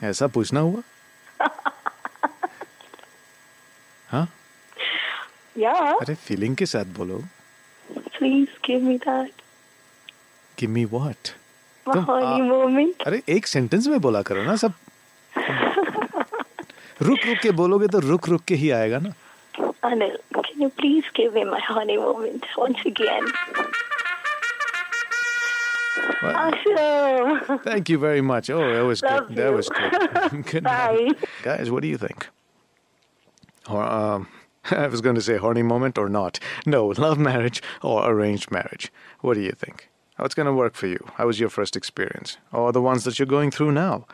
Yes, 0.00 0.22
I 0.22 0.28
push 0.28 0.52
now. 0.52 0.84
Huh? 4.08 4.26
Yeah. 5.60 5.92
अरे 6.02 6.14
feeling 6.28 6.56
के 6.56 6.66
साथ 6.66 6.94
बोलो. 6.98 7.22
Please 8.18 8.56
give 8.68 8.82
me 8.88 8.96
that. 9.06 9.44
Give 10.60 10.70
me 10.78 10.84
what? 10.94 11.32
My 11.86 11.94
तुम 11.94 12.04
horny 12.10 12.40
आ- 12.40 12.48
moment. 12.52 13.02
अरे 13.06 13.22
एक 13.36 13.46
sentence 13.46 13.86
में 13.86 14.00
बोला 14.06 14.22
करो 14.30 14.42
ना 14.44 14.56
सब. 14.64 14.72
रुक 17.02 17.26
रुक 17.26 17.38
के 17.42 17.50
बोलोगे 17.62 17.86
तो 17.94 17.98
रुक 18.08 18.28
रुक 18.28 18.42
के 18.48 18.54
ही 18.62 18.70
आएगा 18.80 18.98
ना. 19.06 19.12
Anil, 19.88 20.14
can 20.46 20.62
you 20.62 20.68
please 20.80 21.08
give 21.18 21.34
me 21.38 21.44
my 21.50 21.60
honey 21.66 21.96
moment 21.96 22.46
once 22.62 22.80
again? 22.90 23.28
Well, 26.22 26.36
Awesome. 26.40 27.58
Thank 27.64 27.88
you 27.92 27.98
very 28.04 28.20
much. 28.20 28.50
Oh, 28.50 28.60
that 28.72 28.84
was 28.88 29.02
Love 29.02 29.28
good. 29.28 29.36
You. 29.36 29.42
That 29.42 29.52
was 29.52 29.68
good. 29.68 30.44
good 30.50 30.64
Bye. 30.64 31.10
Guys, 31.44 31.70
what 31.70 31.82
do 31.82 31.88
you 31.88 31.98
think? 31.98 32.17
I 34.70 34.86
was 34.88 35.00
going 35.00 35.14
to 35.14 35.22
say 35.22 35.36
horny 35.36 35.62
moment 35.62 35.98
or 35.98 36.08
not. 36.08 36.38
No, 36.66 36.86
love 36.86 37.18
marriage 37.18 37.62
or 37.82 38.10
arranged 38.10 38.50
marriage. 38.50 38.92
What 39.20 39.34
do 39.34 39.40
you 39.40 39.52
think? 39.52 39.88
How 40.16 40.24
it's 40.24 40.34
going 40.34 40.46
to 40.46 40.52
work 40.52 40.74
for 40.74 40.86
you? 40.86 40.98
How 41.14 41.26
was 41.26 41.38
your 41.38 41.48
first 41.48 41.76
experience? 41.76 42.38
Or 42.52 42.72
the 42.72 42.82
ones 42.82 43.04
that 43.04 43.18
you're 43.18 43.26
going 43.26 43.50
through 43.50 43.72
now? 43.72 44.06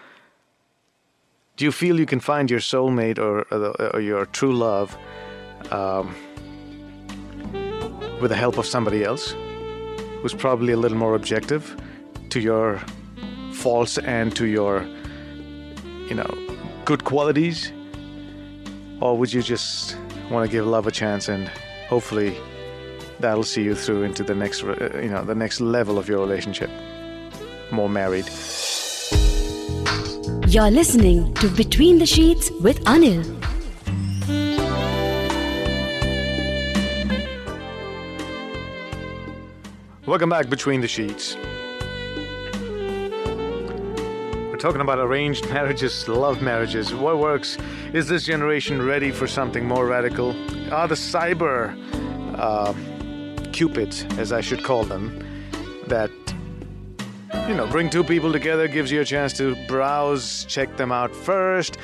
Do 1.56 1.64
you 1.64 1.72
feel 1.72 1.98
you 1.98 2.06
can 2.06 2.20
find 2.20 2.50
your 2.50 2.60
soulmate 2.60 3.18
or, 3.18 3.42
or, 3.50 3.94
or 3.94 4.00
your 4.00 4.26
true 4.26 4.52
love 4.52 4.96
um, 5.70 6.14
with 8.20 8.30
the 8.30 8.36
help 8.36 8.58
of 8.58 8.66
somebody 8.66 9.02
else 9.04 9.34
who's 10.20 10.34
probably 10.34 10.72
a 10.72 10.76
little 10.76 10.98
more 10.98 11.14
objective 11.14 11.76
to 12.30 12.40
your 12.40 12.80
faults 13.52 13.98
and 13.98 14.34
to 14.36 14.46
your, 14.46 14.82
you 16.08 16.14
know, 16.14 16.30
good 16.84 17.04
qualities? 17.04 17.72
Or 19.00 19.16
would 19.16 19.32
you 19.32 19.42
just 19.42 19.96
want 20.30 20.48
to 20.48 20.50
give 20.50 20.66
love 20.66 20.86
a 20.86 20.90
chance 20.90 21.28
and 21.28 21.48
hopefully 21.88 22.36
that'll 23.20 23.44
see 23.44 23.62
you 23.62 23.74
through 23.74 24.02
into 24.02 24.22
the 24.22 24.34
next, 24.34 24.64
uh, 24.64 25.00
you 25.02 25.08
know, 25.08 25.24
the 25.24 25.34
next 25.34 25.60
level 25.60 25.98
of 25.98 26.08
your 26.08 26.20
relationship? 26.20 26.70
More 27.70 27.88
married. 27.88 28.28
You're 30.48 30.70
listening 30.70 31.34
to 31.34 31.48
Between 31.48 31.98
the 31.98 32.06
Sheets 32.06 32.50
with 32.60 32.82
Anil. 32.84 33.24
Welcome 40.06 40.28
back 40.28 40.50
between 40.50 40.82
the 40.82 40.88
sheets. 40.88 41.34
Talking 44.64 44.80
about 44.80 44.98
arranged 44.98 45.46
marriages, 45.50 46.08
love 46.08 46.40
marriages. 46.40 46.94
What 46.94 47.18
works? 47.18 47.58
Is 47.92 48.08
this 48.08 48.24
generation 48.24 48.80
ready 48.80 49.10
for 49.10 49.26
something 49.26 49.68
more 49.68 49.86
radical? 49.86 50.30
Are 50.72 50.88
the 50.88 50.94
cyber 50.94 51.76
uh, 52.38 52.72
cupids, 53.52 54.06
as 54.16 54.32
I 54.32 54.40
should 54.40 54.64
call 54.64 54.84
them, 54.84 55.22
that 55.88 56.10
you 57.46 57.54
know 57.54 57.66
bring 57.66 57.90
two 57.90 58.02
people 58.02 58.32
together, 58.32 58.66
gives 58.66 58.90
you 58.90 59.02
a 59.02 59.04
chance 59.04 59.34
to 59.34 59.54
browse, 59.66 60.46
check 60.46 60.78
them 60.78 60.90
out 60.90 61.14
first. 61.14 61.76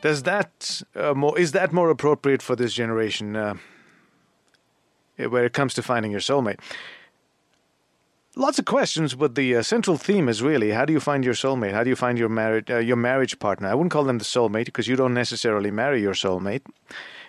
Does 0.00 0.24
that 0.24 0.82
uh, 0.96 1.14
more 1.14 1.38
is 1.38 1.52
that 1.52 1.72
more 1.72 1.90
appropriate 1.90 2.42
for 2.42 2.56
this 2.56 2.72
generation? 2.72 3.36
Uh, 3.36 3.54
where 5.18 5.44
it 5.44 5.52
comes 5.52 5.72
to 5.74 5.82
finding 5.82 6.10
your 6.10 6.20
soulmate. 6.20 6.58
Lots 8.34 8.58
of 8.58 8.64
questions, 8.64 9.14
but 9.14 9.34
the 9.34 9.56
uh, 9.56 9.62
central 9.62 9.98
theme 9.98 10.26
is 10.26 10.42
really 10.42 10.70
how 10.70 10.86
do 10.86 10.92
you 10.94 11.00
find 11.00 11.22
your 11.22 11.34
soulmate? 11.34 11.72
How 11.72 11.84
do 11.84 11.90
you 11.90 11.96
find 11.96 12.18
your 12.18 12.30
marriage 12.30 12.70
uh, 12.70 12.78
your 12.78 12.96
marriage 12.96 13.38
partner? 13.38 13.68
I 13.68 13.74
wouldn't 13.74 13.92
call 13.92 14.04
them 14.04 14.16
the 14.16 14.24
soulmate 14.24 14.64
because 14.64 14.88
you 14.88 14.96
don't 14.96 15.12
necessarily 15.12 15.70
marry 15.70 16.00
your 16.00 16.14
soulmate. 16.14 16.62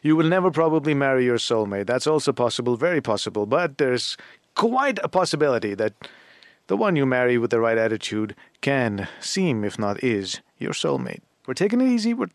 You 0.02 0.16
will 0.16 0.30
never 0.30 0.50
probably 0.50 0.94
marry 0.94 1.26
your 1.26 1.38
soulmate. 1.38 1.88
That's 1.88 2.08
also 2.08 2.32
possible, 2.32 2.78
very 2.78 3.02
possible, 3.02 3.46
but 3.46 3.80
there's 3.80 4.16
quite 4.56 4.98
a 5.04 5.10
possibility 5.10 5.76
that 5.76 5.94
the 6.68 6.78
one 6.78 6.96
you 6.96 7.06
marry 7.06 7.38
with 7.38 7.52
the 7.52 7.60
right 7.60 7.78
attitude 7.78 8.34
can 8.62 9.10
seem, 9.20 9.66
if 9.66 9.78
not 9.78 10.02
is, 10.02 10.40
your 10.58 10.72
soulmate. 10.72 11.22
We're 11.46 11.54
taking 11.54 11.82
it 11.82 11.90
easy. 11.90 12.14
We're 12.14 12.30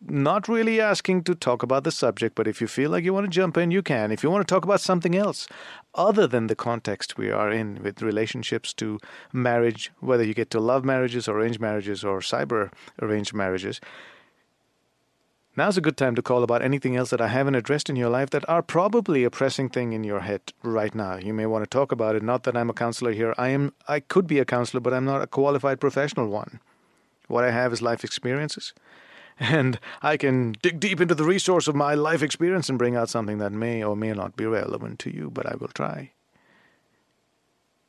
not 0.00 0.48
really 0.48 0.80
asking 0.80 1.24
to 1.24 1.34
talk 1.34 1.62
about 1.62 1.84
the 1.84 1.90
subject, 1.90 2.34
but 2.34 2.46
if 2.46 2.60
you 2.60 2.66
feel 2.66 2.90
like 2.90 3.04
you 3.04 3.14
want 3.14 3.24
to 3.24 3.30
jump 3.30 3.56
in, 3.56 3.70
you 3.70 3.82
can. 3.82 4.12
If 4.12 4.22
you 4.22 4.30
want 4.30 4.46
to 4.46 4.54
talk 4.54 4.64
about 4.64 4.80
something 4.80 5.16
else 5.16 5.48
other 5.94 6.26
than 6.26 6.46
the 6.46 6.54
context 6.54 7.16
we 7.16 7.30
are 7.30 7.50
in 7.50 7.82
with 7.82 8.02
relationships 8.02 8.74
to 8.74 8.98
marriage, 9.32 9.90
whether 10.00 10.22
you 10.22 10.34
get 10.34 10.50
to 10.50 10.60
love 10.60 10.84
marriages, 10.84 11.28
arranged 11.28 11.60
marriages, 11.60 12.04
or 12.04 12.20
cyber 12.20 12.70
arranged 13.00 13.32
marriages, 13.32 13.80
now's 15.56 15.78
a 15.78 15.80
good 15.80 15.96
time 15.96 16.14
to 16.14 16.22
call 16.22 16.42
about 16.42 16.62
anything 16.62 16.94
else 16.94 17.10
that 17.10 17.22
I 17.22 17.28
haven't 17.28 17.54
addressed 17.54 17.88
in 17.88 17.96
your 17.96 18.10
life 18.10 18.30
that 18.30 18.48
are 18.48 18.62
probably 18.62 19.24
a 19.24 19.30
pressing 19.30 19.70
thing 19.70 19.94
in 19.94 20.04
your 20.04 20.20
head 20.20 20.52
right 20.62 20.94
now. 20.94 21.16
You 21.16 21.32
may 21.32 21.46
want 21.46 21.64
to 21.64 21.70
talk 21.70 21.90
about 21.90 22.16
it. 22.16 22.22
Not 22.22 22.42
that 22.42 22.56
I'm 22.56 22.70
a 22.70 22.74
counselor 22.74 23.12
here. 23.12 23.34
I 23.38 23.48
am 23.48 23.72
I 23.88 24.00
could 24.00 24.26
be 24.26 24.38
a 24.38 24.44
counselor, 24.44 24.80
but 24.80 24.92
I'm 24.92 25.06
not 25.06 25.22
a 25.22 25.26
qualified 25.26 25.80
professional 25.80 26.28
one. 26.28 26.60
What 27.28 27.44
I 27.44 27.50
have 27.50 27.72
is 27.72 27.82
life 27.82 28.04
experiences 28.04 28.74
and 29.38 29.78
I 30.02 30.16
can 30.16 30.52
dig 30.62 30.80
deep 30.80 31.00
into 31.00 31.14
the 31.14 31.24
resource 31.24 31.68
of 31.68 31.74
my 31.74 31.94
life 31.94 32.22
experience 32.22 32.68
and 32.68 32.78
bring 32.78 32.96
out 32.96 33.10
something 33.10 33.38
that 33.38 33.52
may 33.52 33.82
or 33.82 33.96
may 33.96 34.12
not 34.12 34.36
be 34.36 34.46
relevant 34.46 34.98
to 35.00 35.14
you, 35.14 35.30
but 35.30 35.46
I 35.46 35.56
will 35.56 35.68
try. 35.68 36.12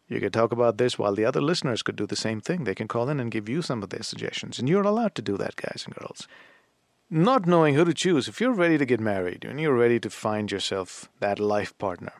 You 0.09 0.19
could 0.19 0.33
talk 0.33 0.51
about 0.51 0.77
this 0.77 0.97
while 0.97 1.15
the 1.15 1.25
other 1.25 1.41
listeners 1.41 1.83
could 1.83 1.95
do 1.95 2.05
the 2.05 2.15
same 2.15 2.39
thing. 2.39 2.63
They 2.63 2.75
can 2.75 2.87
call 2.87 3.09
in 3.09 3.19
and 3.19 3.31
give 3.31 3.49
you 3.49 3.61
some 3.61 3.83
of 3.83 3.89
their 3.89 4.03
suggestions, 4.03 4.57
and 4.57 4.69
you're 4.69 4.83
allowed 4.83 5.15
to 5.15 5.21
do 5.21 5.37
that, 5.37 5.57
guys 5.57 5.83
and 5.85 5.95
girls. 5.95 6.27
Not 7.09 7.45
knowing 7.45 7.75
who 7.75 7.85
to 7.85 7.93
choose, 7.93 8.27
if 8.27 8.41
you're 8.41 8.53
ready 8.53 8.77
to 8.77 8.85
get 8.85 8.99
married 8.99 9.45
and 9.45 9.59
you're 9.61 9.75
ready 9.75 9.99
to 10.01 10.09
find 10.09 10.51
yourself 10.51 11.09
that 11.19 11.39
life 11.39 11.77
partner, 11.77 12.13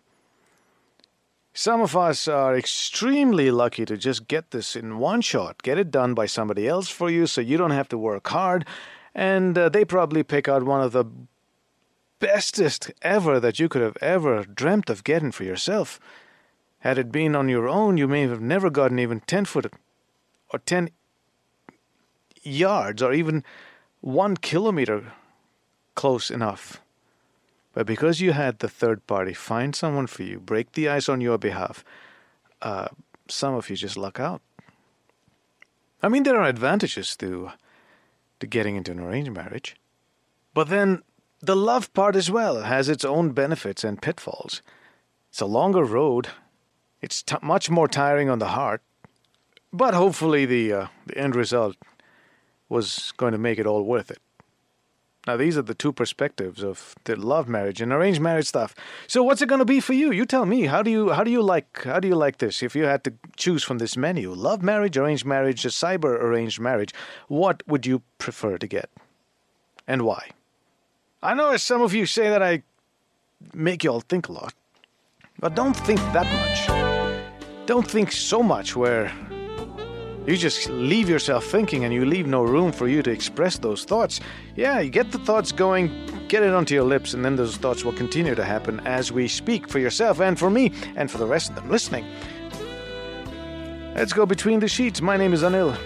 some 1.54 1.82
of 1.82 1.96
us 1.98 2.28
are 2.28 2.56
extremely 2.56 3.52
lucky 3.52 3.84
to 3.86 3.98
just 3.98 4.28
get 4.28 4.52
this 4.52 4.76
in 4.76 5.00
one 5.00 5.22
shot, 5.22 5.64
get 5.64 5.78
it 5.78 5.92
done 5.92 6.14
by 6.14 6.26
somebody 6.26 6.68
else 6.68 6.88
for 6.88 7.10
you 7.10 7.26
so 7.26 7.42
you 7.42 7.58
don't 7.58 7.72
have 7.72 7.90
to 7.90 7.98
work 7.98 8.28
hard 8.28 8.66
and 9.18 9.58
uh, 9.58 9.68
they 9.68 9.84
probably 9.84 10.22
pick 10.22 10.48
out 10.48 10.64
one 10.64 10.80
of 10.80 10.92
the 10.92 11.04
bestest 12.20 12.92
ever 13.02 13.40
that 13.40 13.60
you 13.60 13.68
could 13.68 13.82
have 13.82 13.98
ever 14.00 14.44
dreamt 14.44 14.92
of 14.92 15.04
getting 15.04 15.32
for 15.32 15.44
yourself. 15.44 16.00
Had 16.80 17.00
it 17.00 17.12
been 17.12 17.36
on 17.36 17.50
your 17.50 17.68
own, 17.68 17.98
you 17.98 18.08
may 18.08 18.22
have 18.22 18.40
never 18.40 18.70
gotten 18.70 19.00
even 19.00 19.22
10 19.22 19.46
foot 19.46 19.74
or 20.54 20.60
10 20.60 20.92
yards 22.44 23.02
or 23.02 23.12
even 23.12 23.44
one 24.02 24.38
kilometer 24.38 25.14
close 25.96 26.30
enough. 26.30 26.80
But 27.74 27.88
because 27.88 28.22
you 28.22 28.34
had 28.34 28.60
the 28.60 28.70
third 28.70 29.06
party 29.08 29.34
find 29.34 29.76
someone 29.76 30.06
for 30.06 30.22
you, 30.22 30.40
break 30.40 30.74
the 30.74 30.90
ice 30.90 31.10
on 31.10 31.22
your 31.22 31.40
behalf, 31.40 31.84
uh, 32.62 32.90
some 33.28 33.56
of 33.56 33.68
you 33.72 33.76
just 33.76 33.98
luck 33.98 34.20
out. 34.20 34.42
I 36.04 36.08
mean, 36.08 36.22
there 36.22 36.40
are 36.40 36.48
advantages 36.48 37.16
to 37.18 37.52
to 38.40 38.48
getting 38.48 38.76
into 38.76 38.92
an 38.92 39.00
arranged 39.00 39.32
marriage. 39.32 39.76
But 40.54 40.70
then 40.70 41.04
the 41.42 41.56
love 41.56 41.94
part 41.94 42.16
as 42.16 42.32
well 42.32 42.62
has 42.62 42.90
its 42.90 43.06
own 43.06 43.32
benefits 43.32 43.84
and 43.84 44.02
pitfalls. 44.02 44.62
It's 45.30 45.42
a 45.42 45.46
longer 45.46 45.84
road. 45.84 46.30
It's 47.02 47.22
t- 47.22 47.36
much 47.42 47.70
more 47.70 47.88
tiring 47.88 48.30
on 48.30 48.40
the 48.40 48.48
heart. 48.48 48.82
But 49.72 49.94
hopefully 49.94 50.46
the, 50.46 50.74
uh, 50.74 50.88
the 51.06 51.18
end 51.18 51.36
result 51.36 51.76
was 52.70 53.14
going 53.18 53.34
to 53.34 53.38
make 53.38 53.60
it 53.60 53.68
all 53.68 53.84
worth 53.84 54.10
it. 54.10 54.20
Now, 55.28 55.36
these 55.36 55.58
are 55.58 55.62
the 55.62 55.76
two 55.76 55.92
perspectives 55.92 56.64
of 56.64 56.96
the 57.04 57.18
love 57.18 57.50
marriage 57.50 57.82
and 57.82 57.92
arranged 57.92 58.22
marriage 58.22 58.48
stuff. 58.48 58.74
So, 59.08 59.22
what's 59.22 59.42
it 59.42 59.50
going 59.50 59.60
to 59.60 59.66
be 59.66 59.82
for 59.82 59.92
you? 59.92 60.10
You 60.10 60.26
tell 60.26 60.46
me. 60.46 60.68
How 60.68 60.82
do 60.82 60.90
you 60.90 61.10
how 61.12 61.26
do 61.26 61.30
you 61.30 61.42
like 61.42 61.84
how 61.84 62.00
do 62.00 62.08
you 62.08 62.16
like 62.16 62.38
this? 62.38 62.64
If 62.64 62.76
you 62.78 62.86
had 62.86 63.04
to 63.04 63.14
choose 63.36 63.62
from 63.62 63.80
this 63.80 63.98
menu, 63.98 64.34
love 64.34 64.64
marriage, 64.64 64.96
arranged 64.98 65.26
marriage, 65.26 65.66
a 65.66 65.68
cyber 65.68 66.18
arranged 66.18 66.62
marriage, 66.62 66.94
what 67.28 67.62
would 67.68 67.86
you 67.86 68.02
prefer 68.20 68.58
to 68.58 68.68
get, 68.68 68.90
and 69.86 70.04
why? 70.04 70.30
I 71.22 71.34
know 71.34 71.52
as 71.52 71.62
some 71.62 71.82
of 71.82 71.94
you 71.94 72.06
say 72.06 72.30
that 72.30 72.42
I 72.42 72.64
make 73.54 73.84
you 73.84 73.92
all 73.92 74.00
think 74.00 74.30
a 74.30 74.32
lot, 74.32 74.54
but 75.40 75.56
don't 75.56 75.76
think 75.76 76.00
that 76.14 76.26
much. 76.40 77.68
Don't 77.68 77.86
think 77.86 78.14
so 78.14 78.42
much 78.42 78.78
where 78.78 79.12
you 80.28 80.36
just 80.36 80.70
leave 80.70 81.08
yourself 81.08 81.46
thinking 81.46 81.86
and 81.86 81.94
you 81.94 82.04
leave 82.04 82.28
no 82.28 82.44
room 82.44 82.74
for 82.74 82.90
you 82.90 83.02
to 83.02 83.10
express 83.10 83.58
those 83.58 83.86
thoughts. 83.86 84.20
Yeah, 84.58 84.82
you 84.82 84.90
get 84.90 85.12
the 85.12 85.20
thoughts 85.20 85.54
going, 85.54 85.90
get 86.28 86.44
it 86.44 86.54
onto 86.54 86.76
your 86.76 86.84
lips, 86.84 87.14
and 87.14 87.24
then 87.24 87.38
those 87.38 87.56
thoughts 87.56 87.86
will 87.86 87.94
continue 87.94 88.36
to 88.36 88.44
happen 88.44 88.82
as 88.82 89.10
we 89.10 89.30
speak 89.30 89.70
for 89.70 89.80
yourself 89.80 90.20
and 90.20 90.38
for 90.38 90.50
me 90.50 90.74
and 90.98 91.10
for 91.10 91.18
the 91.18 91.26
rest 91.26 91.50
of 91.50 91.56
them 91.56 91.70
listening. 91.70 92.06
Let's 93.96 94.12
go 94.12 94.26
between 94.26 94.60
the 94.60 94.68
sheets. 94.68 95.02
My 95.02 95.16
name 95.16 95.32
is 95.32 95.44
Anil. 95.44 95.78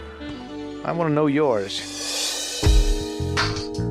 I 0.84 0.92
want 0.92 1.12
to 1.12 1.14
know 1.14 1.28
yours. 1.28 2.00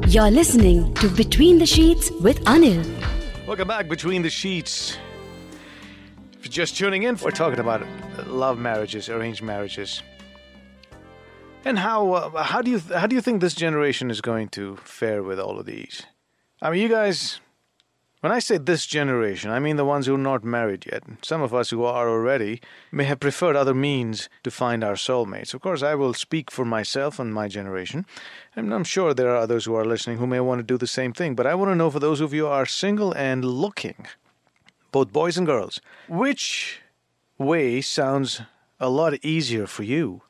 You're 0.09 0.33
listening 0.33 0.93
to 0.95 1.09
Between 1.09 1.59
the 1.59 1.67
Sheets 1.67 2.11
with 2.21 2.43
Anil. 2.47 2.85
Welcome 3.47 3.69
back, 3.69 3.89
Between 3.89 4.23
the 4.23 4.31
Sheets. 4.31 4.99
If 6.33 6.47
you're 6.47 6.53
just 6.53 6.77
tuning 6.77 7.05
in, 7.05 7.17
we're 7.19 7.31
talking 7.31 7.61
about 7.61 7.87
love 8.27 8.59
marriages, 8.59 9.09
arranged 9.09 9.43
marriages. 9.43 10.03
And 11.63 11.79
how 11.79 12.13
uh, 12.13 12.43
how 12.43 12.63
do 12.63 12.71
you 12.71 12.81
how 12.81 13.07
do 13.07 13.15
you 13.15 13.21
think 13.21 13.41
this 13.41 13.55
generation 13.55 14.11
is 14.11 14.21
going 14.21 14.49
to 14.51 14.77
fare 14.77 15.23
with 15.23 15.39
all 15.39 15.59
of 15.59 15.67
these? 15.67 16.03
I 16.63 16.71
mean, 16.71 16.81
you 16.81 16.89
guys. 16.89 17.41
When 18.21 18.33
I 18.33 18.39
say 18.39 18.59
this 18.59 18.85
generation, 18.85 19.51
I 19.51 19.61
mean 19.61 19.77
the 19.77 19.85
ones 19.85 20.05
who 20.05 20.15
are 20.15 20.19
not 20.19 20.45
married 20.45 20.85
yet. 20.93 21.03
Some 21.23 21.41
of 21.41 21.55
us 21.55 21.71
who 21.71 21.85
are 21.85 22.07
already 22.07 22.61
may 22.93 23.05
have 23.05 23.19
preferred 23.19 23.57
other 23.57 23.73
means 23.73 24.29
to 24.43 24.51
find 24.51 24.85
our 24.85 24.95
soulmates. 24.95 25.55
Of 25.55 25.63
course, 25.63 25.83
I 25.83 25.95
will 25.95 26.13
speak 26.13 26.51
for 26.51 26.67
myself 26.67 27.19
and 27.19 27.33
my 27.33 27.49
generation, 27.49 28.05
and 28.55 28.75
I'm 28.75 28.85
sure 28.85 29.15
there 29.15 29.31
are 29.31 29.39
others 29.39 29.65
who 29.65 29.75
are 29.75 29.87
listening 29.87 30.19
who 30.19 30.27
may 30.27 30.41
want 30.41 30.59
to 30.59 30.63
do 30.63 30.77
the 30.77 30.87
same 30.87 31.15
thing. 31.15 31.35
But 31.35 31.47
I 31.47 31.55
want 31.55 31.71
to 31.71 31.75
know 31.75 31.91
for 31.91 31.99
those 31.99 32.21
of 32.21 32.35
you 32.35 32.45
who 32.45 32.53
are 32.53 32.67
single 32.67 33.13
and 33.13 33.43
looking, 33.43 34.07
both 34.93 35.15
boys 35.15 35.39
and 35.39 35.47
girls, 35.47 35.81
which 36.07 36.81
way 37.39 37.81
sounds 37.81 38.43
a 38.79 38.91
lot 38.91 39.15
easier 39.25 39.67
for 39.67 39.83
you? 39.83 40.21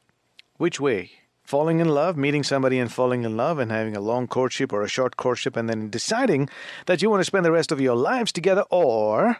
Which 0.58 0.78
way? 0.78 1.10
Falling 1.50 1.80
in 1.80 1.88
love, 1.88 2.16
meeting 2.16 2.44
somebody 2.44 2.78
and 2.78 2.92
falling 2.92 3.24
in 3.24 3.36
love, 3.36 3.58
and 3.58 3.72
having 3.72 3.96
a 3.96 4.00
long 4.00 4.28
courtship 4.28 4.72
or 4.72 4.82
a 4.82 4.88
short 4.88 5.16
courtship, 5.16 5.56
and 5.56 5.68
then 5.68 5.90
deciding 5.90 6.48
that 6.86 7.02
you 7.02 7.10
want 7.10 7.20
to 7.20 7.24
spend 7.24 7.44
the 7.44 7.50
rest 7.50 7.72
of 7.72 7.80
your 7.80 7.96
lives 7.96 8.30
together, 8.30 8.62
or 8.70 9.38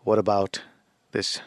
what 0.00 0.18
about 0.18 0.60
this 1.12 1.40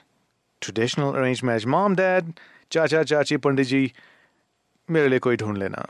traditional 0.59 1.15
arranged 1.15 1.43
marriage? 1.43 1.67
Mom, 1.67 1.93
dad, 1.93 2.39
chacha, 2.71 3.05
chachi, 3.05 3.37
pandiji, 3.37 3.93
mere 4.87 5.07
liye 5.07 5.21
koi 5.21 5.35
dhund 5.35 5.59
lena. 5.59 5.85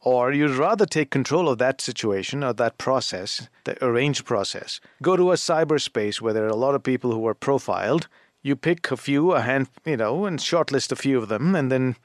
Or 0.00 0.32
you'd 0.32 0.52
rather 0.52 0.86
take 0.86 1.10
control 1.10 1.50
of 1.50 1.58
that 1.58 1.82
situation 1.82 2.42
or 2.42 2.54
that 2.54 2.78
process, 2.78 3.50
the 3.64 3.76
arranged 3.84 4.24
process. 4.24 4.80
Go 5.02 5.18
to 5.18 5.32
a 5.32 5.34
cyberspace 5.34 6.22
where 6.22 6.32
there 6.32 6.46
are 6.46 6.56
a 6.56 6.64
lot 6.64 6.74
of 6.74 6.82
people 6.82 7.12
who 7.12 7.26
are 7.26 7.34
profiled. 7.34 8.08
You 8.40 8.56
pick 8.56 8.90
a 8.90 8.96
few, 8.96 9.32
a 9.32 9.42
hand, 9.42 9.68
you 9.84 9.98
know, 9.98 10.24
and 10.24 10.38
shortlist 10.38 10.90
a 10.90 10.96
few 10.96 11.18
of 11.18 11.28
them, 11.28 11.54
and 11.54 11.70
then 11.70 11.96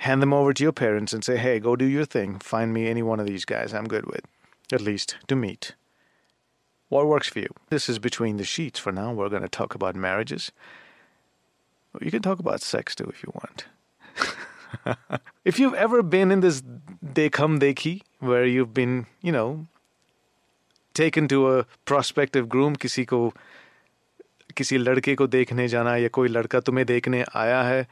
hand 0.00 0.22
them 0.22 0.32
over 0.32 0.52
to 0.52 0.62
your 0.62 0.72
parents 0.72 1.12
and 1.12 1.24
say, 1.24 1.36
hey, 1.36 1.58
go 1.58 1.76
do 1.76 1.84
your 1.84 2.04
thing. 2.04 2.38
Find 2.38 2.72
me 2.72 2.86
any 2.86 3.02
one 3.02 3.20
of 3.20 3.26
these 3.26 3.44
guys 3.44 3.72
I'm 3.72 3.86
good 3.86 4.06
with, 4.06 4.24
at 4.72 4.80
least 4.80 5.16
to 5.28 5.36
meet. 5.36 5.74
What 6.88 7.06
works 7.06 7.28
for 7.28 7.40
you? 7.40 7.48
This 7.70 7.88
is 7.88 7.98
between 7.98 8.36
the 8.36 8.44
sheets 8.44 8.78
for 8.78 8.92
now. 8.92 9.12
We're 9.12 9.28
going 9.28 9.42
to 9.42 9.48
talk 9.48 9.74
about 9.74 9.96
marriages. 9.96 10.52
You 12.00 12.10
can 12.10 12.22
talk 12.22 12.38
about 12.38 12.60
sex 12.60 12.94
too 12.94 13.04
if 13.04 13.22
you 13.22 13.32
want. 13.34 13.66
if 15.44 15.58
you've 15.58 15.74
ever 15.74 16.02
been 16.02 16.30
in 16.30 16.40
this 16.40 16.62
dekam 17.04 17.58
dekhi, 17.58 18.02
where 18.20 18.44
you've 18.44 18.74
been, 18.74 19.06
you 19.22 19.32
know, 19.32 19.66
taken 20.94 21.28
to 21.28 21.58
a 21.58 21.66
prospective 21.84 22.48
groom, 22.48 22.76
किसी 22.76 23.04
को 23.04 23.32
किसी 24.56 24.78
लड़के 24.78 25.14
को 25.14 25.26
देखने 25.26 25.68
जाना 25.68 25.96
या 25.96 26.08
कोई 26.08 26.28
लड़का 26.28 26.60
तुम्हें 26.60 26.86
देखने 26.86 27.24
आया 27.34 27.62
है 27.62 27.86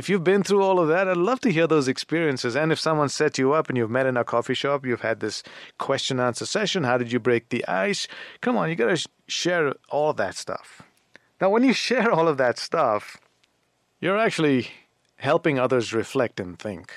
if 0.00 0.08
you've 0.08 0.24
been 0.24 0.42
through 0.42 0.62
all 0.62 0.80
of 0.80 0.88
that, 0.88 1.08
I'd 1.08 1.18
love 1.18 1.40
to 1.40 1.52
hear 1.52 1.66
those 1.66 1.86
experiences. 1.86 2.56
And 2.56 2.72
if 2.72 2.80
someone 2.80 3.10
set 3.10 3.36
you 3.36 3.52
up 3.52 3.68
and 3.68 3.76
you've 3.76 3.90
met 3.90 4.06
in 4.06 4.16
a 4.16 4.24
coffee 4.24 4.54
shop, 4.54 4.86
you've 4.86 5.02
had 5.02 5.20
this 5.20 5.42
question 5.76 6.18
answer 6.18 6.46
session, 6.46 6.84
how 6.84 6.96
did 6.96 7.12
you 7.12 7.20
break 7.20 7.50
the 7.50 7.68
ice? 7.68 8.08
Come 8.40 8.56
on, 8.56 8.70
you 8.70 8.76
got 8.76 8.96
to 8.96 9.08
share 9.26 9.74
all 9.90 10.14
that 10.14 10.36
stuff. 10.36 10.80
Now, 11.38 11.50
when 11.50 11.64
you 11.64 11.74
share 11.88 12.10
all 12.10 12.28
of 12.28 12.38
that 12.38 12.58
stuff, 12.58 13.18
you're 14.00 14.16
actually 14.16 14.68
helping 15.16 15.58
others 15.58 15.92
reflect 15.92 16.40
and 16.40 16.58
think 16.58 16.90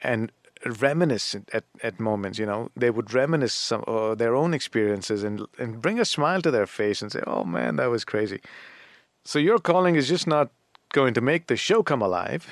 and 0.00 0.30
reminisce 0.64 1.34
at, 1.52 1.64
at 1.82 1.98
moments. 1.98 2.38
You 2.38 2.46
know, 2.46 2.70
they 2.76 2.90
would 2.90 3.12
reminisce 3.12 3.54
some 3.54 3.82
uh, 3.88 4.14
their 4.14 4.36
own 4.36 4.54
experiences 4.54 5.24
and 5.24 5.44
and 5.58 5.82
bring 5.82 5.98
a 5.98 6.04
smile 6.04 6.40
to 6.42 6.52
their 6.52 6.68
face 6.68 7.02
and 7.02 7.10
say, 7.10 7.22
"Oh 7.26 7.42
man, 7.42 7.74
that 7.76 7.90
was 7.90 8.04
crazy." 8.04 8.40
So 9.24 9.40
your 9.40 9.58
calling 9.58 9.96
is 9.96 10.08
just 10.08 10.28
not 10.28 10.52
going 10.92 11.14
to 11.14 11.20
make 11.20 11.46
the 11.46 11.56
show 11.56 11.82
come 11.82 12.02
alive, 12.02 12.46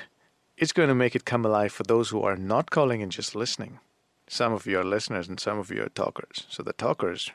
it's 0.57 0.73
going 0.73 0.89
to 0.89 0.95
make 0.95 1.15
it 1.15 1.25
come 1.25 1.45
alive 1.45 1.71
for 1.71 1.83
those 1.83 2.09
who 2.09 2.21
are 2.21 2.35
not 2.35 2.69
calling 2.69 3.01
and 3.01 3.11
just 3.11 3.35
listening. 3.35 3.79
Some 4.27 4.53
of 4.53 4.65
you 4.65 4.79
are 4.79 4.83
listeners 4.83 5.27
and 5.27 5.39
some 5.39 5.59
of 5.59 5.71
you 5.71 5.83
are 5.83 5.89
talkers. 5.89 6.45
So, 6.49 6.63
the 6.63 6.73
talkers, 6.73 7.31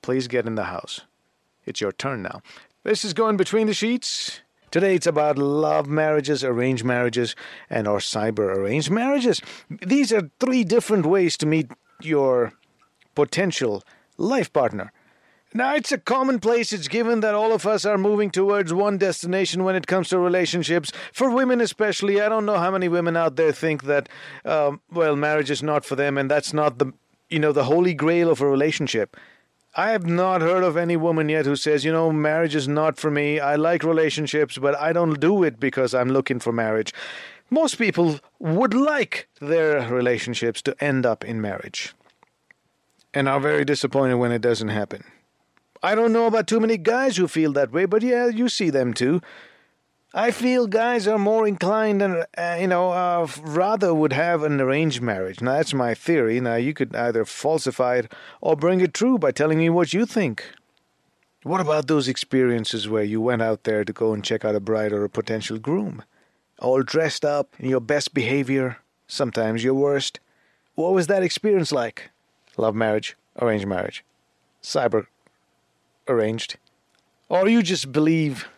please 0.00 0.26
get 0.26 0.46
in 0.46 0.56
the 0.56 0.64
house. 0.64 1.02
It's 1.64 1.80
your 1.80 1.92
turn 1.92 2.22
now. 2.22 2.42
This 2.82 3.04
is 3.04 3.12
Going 3.14 3.36
Between 3.36 3.68
the 3.68 3.74
Sheets. 3.74 4.40
Today 4.72 4.94
it's 4.94 5.06
about 5.06 5.36
love 5.36 5.86
marriages, 5.86 6.42
arranged 6.42 6.82
marriages, 6.82 7.36
and 7.68 7.86
or 7.86 7.98
cyber 7.98 8.56
arranged 8.56 8.90
marriages. 8.90 9.42
These 9.68 10.12
are 10.12 10.30
three 10.40 10.64
different 10.64 11.04
ways 11.04 11.36
to 11.36 11.46
meet 11.46 11.70
your 12.00 12.54
potential 13.14 13.84
life 14.16 14.52
partner. 14.52 14.90
Now, 15.54 15.74
it's 15.74 15.92
a 15.92 15.98
commonplace. 15.98 16.72
It's 16.72 16.88
given 16.88 17.20
that 17.20 17.34
all 17.34 17.52
of 17.52 17.66
us 17.66 17.84
are 17.84 17.98
moving 17.98 18.30
towards 18.30 18.72
one 18.72 18.96
destination 18.96 19.64
when 19.64 19.76
it 19.76 19.86
comes 19.86 20.08
to 20.08 20.18
relationships. 20.18 20.92
For 21.12 21.30
women, 21.30 21.60
especially, 21.60 22.22
I 22.22 22.28
don't 22.28 22.46
know 22.46 22.58
how 22.58 22.70
many 22.70 22.88
women 22.88 23.16
out 23.16 23.36
there 23.36 23.52
think 23.52 23.84
that, 23.84 24.08
um, 24.46 24.80
well, 24.90 25.14
marriage 25.14 25.50
is 25.50 25.62
not 25.62 25.84
for 25.84 25.94
them, 25.94 26.16
and 26.16 26.30
that's 26.30 26.54
not 26.54 26.78
the, 26.78 26.92
you 27.28 27.38
know, 27.38 27.52
the 27.52 27.64
holy 27.64 27.92
grail 27.92 28.30
of 28.30 28.40
a 28.40 28.46
relationship. 28.46 29.16
I 29.74 29.90
have 29.90 30.06
not 30.06 30.42
heard 30.42 30.64
of 30.64 30.76
any 30.76 30.96
woman 30.96 31.28
yet 31.28 31.46
who 31.46 31.56
says, 31.56 31.84
you 31.84 31.92
know, 31.92 32.12
marriage 32.12 32.54
is 32.54 32.68
not 32.68 32.98
for 32.98 33.10
me. 33.10 33.40
I 33.40 33.56
like 33.56 33.82
relationships, 33.82 34.58
but 34.58 34.78
I 34.78 34.92
don't 34.92 35.18
do 35.18 35.42
it 35.42 35.58
because 35.60 35.94
I'm 35.94 36.08
looking 36.08 36.40
for 36.40 36.52
marriage. 36.52 36.92
Most 37.48 37.76
people 37.76 38.20
would 38.38 38.72
like 38.72 39.28
their 39.40 39.88
relationships 39.90 40.62
to 40.62 40.84
end 40.84 41.04
up 41.04 41.24
in 41.24 41.40
marriage 41.40 41.94
and 43.14 43.28
are 43.28 43.40
very 43.40 43.64
disappointed 43.64 44.14
when 44.14 44.32
it 44.32 44.40
doesn't 44.40 44.68
happen. 44.68 45.04
I 45.82 45.94
don't 45.96 46.12
know 46.12 46.26
about 46.26 46.46
too 46.46 46.60
many 46.60 46.76
guys 46.76 47.16
who 47.16 47.26
feel 47.26 47.52
that 47.54 47.72
way, 47.72 47.86
but 47.86 48.02
yeah, 48.02 48.28
you 48.28 48.48
see 48.48 48.70
them 48.70 48.94
too. 48.94 49.20
I 50.14 50.30
feel 50.30 50.66
guys 50.66 51.08
are 51.08 51.18
more 51.18 51.48
inclined 51.48 52.02
and, 52.02 52.24
uh, 52.36 52.58
you 52.60 52.68
know, 52.68 52.90
uh, 52.90 53.26
rather 53.40 53.94
would 53.94 54.12
have 54.12 54.42
an 54.42 54.60
arranged 54.60 55.00
marriage. 55.00 55.40
Now, 55.40 55.54
that's 55.54 55.72
my 55.72 55.94
theory. 55.94 56.38
Now, 56.38 56.56
you 56.56 56.74
could 56.74 56.94
either 56.94 57.24
falsify 57.24 57.96
it 57.96 58.12
or 58.42 58.54
bring 58.54 58.80
it 58.80 58.92
true 58.92 59.18
by 59.18 59.32
telling 59.32 59.58
me 59.58 59.70
what 59.70 59.94
you 59.94 60.04
think. 60.04 60.44
What 61.44 61.62
about 61.62 61.88
those 61.88 62.08
experiences 62.08 62.88
where 62.88 63.02
you 63.02 63.20
went 63.20 63.42
out 63.42 63.64
there 63.64 63.84
to 63.84 63.92
go 63.92 64.12
and 64.12 64.22
check 64.22 64.44
out 64.44 64.54
a 64.54 64.60
bride 64.60 64.92
or 64.92 65.02
a 65.02 65.08
potential 65.08 65.58
groom? 65.58 66.04
All 66.60 66.82
dressed 66.82 67.24
up 67.24 67.54
in 67.58 67.70
your 67.70 67.80
best 67.80 68.14
behavior, 68.14 68.78
sometimes 69.08 69.64
your 69.64 69.74
worst. 69.74 70.20
What 70.74 70.92
was 70.92 71.08
that 71.08 71.22
experience 71.22 71.72
like? 71.72 72.10
Love 72.58 72.74
marriage, 72.74 73.16
arranged 73.40 73.66
marriage, 73.66 74.04
cyber 74.62 75.06
arranged? 76.08 76.56
Or 77.28 77.48
you 77.48 77.62
just 77.62 77.92
believe 77.92 78.48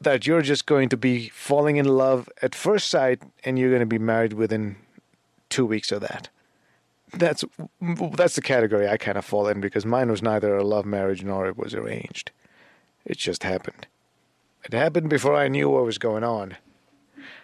that 0.00 0.26
you're 0.26 0.42
just 0.42 0.66
going 0.66 0.88
to 0.90 0.96
be 0.96 1.28
falling 1.30 1.76
in 1.76 1.86
love 1.86 2.28
at 2.42 2.54
first 2.54 2.90
sight 2.90 3.22
and 3.44 3.58
you're 3.58 3.70
going 3.70 3.80
to 3.80 3.86
be 3.86 3.98
married 3.98 4.34
within 4.34 4.76
two 5.48 5.64
weeks 5.66 5.90
of 5.90 6.00
that? 6.02 6.28
That's 7.12 7.44
that's 8.14 8.34
the 8.34 8.42
category 8.42 8.88
I 8.88 8.96
kind 8.96 9.16
of 9.16 9.24
fall 9.24 9.46
in 9.46 9.60
because 9.60 9.86
mine 9.86 10.10
was 10.10 10.22
neither 10.22 10.56
a 10.56 10.64
love 10.64 10.84
marriage 10.84 11.22
nor 11.22 11.46
it 11.46 11.56
was 11.56 11.72
arranged. 11.72 12.32
It 13.04 13.18
just 13.18 13.44
happened. 13.44 13.86
It 14.64 14.72
happened 14.72 15.10
before 15.10 15.36
I 15.36 15.48
knew 15.48 15.70
what 15.70 15.84
was 15.84 15.98
going 15.98 16.24
on. 16.24 16.56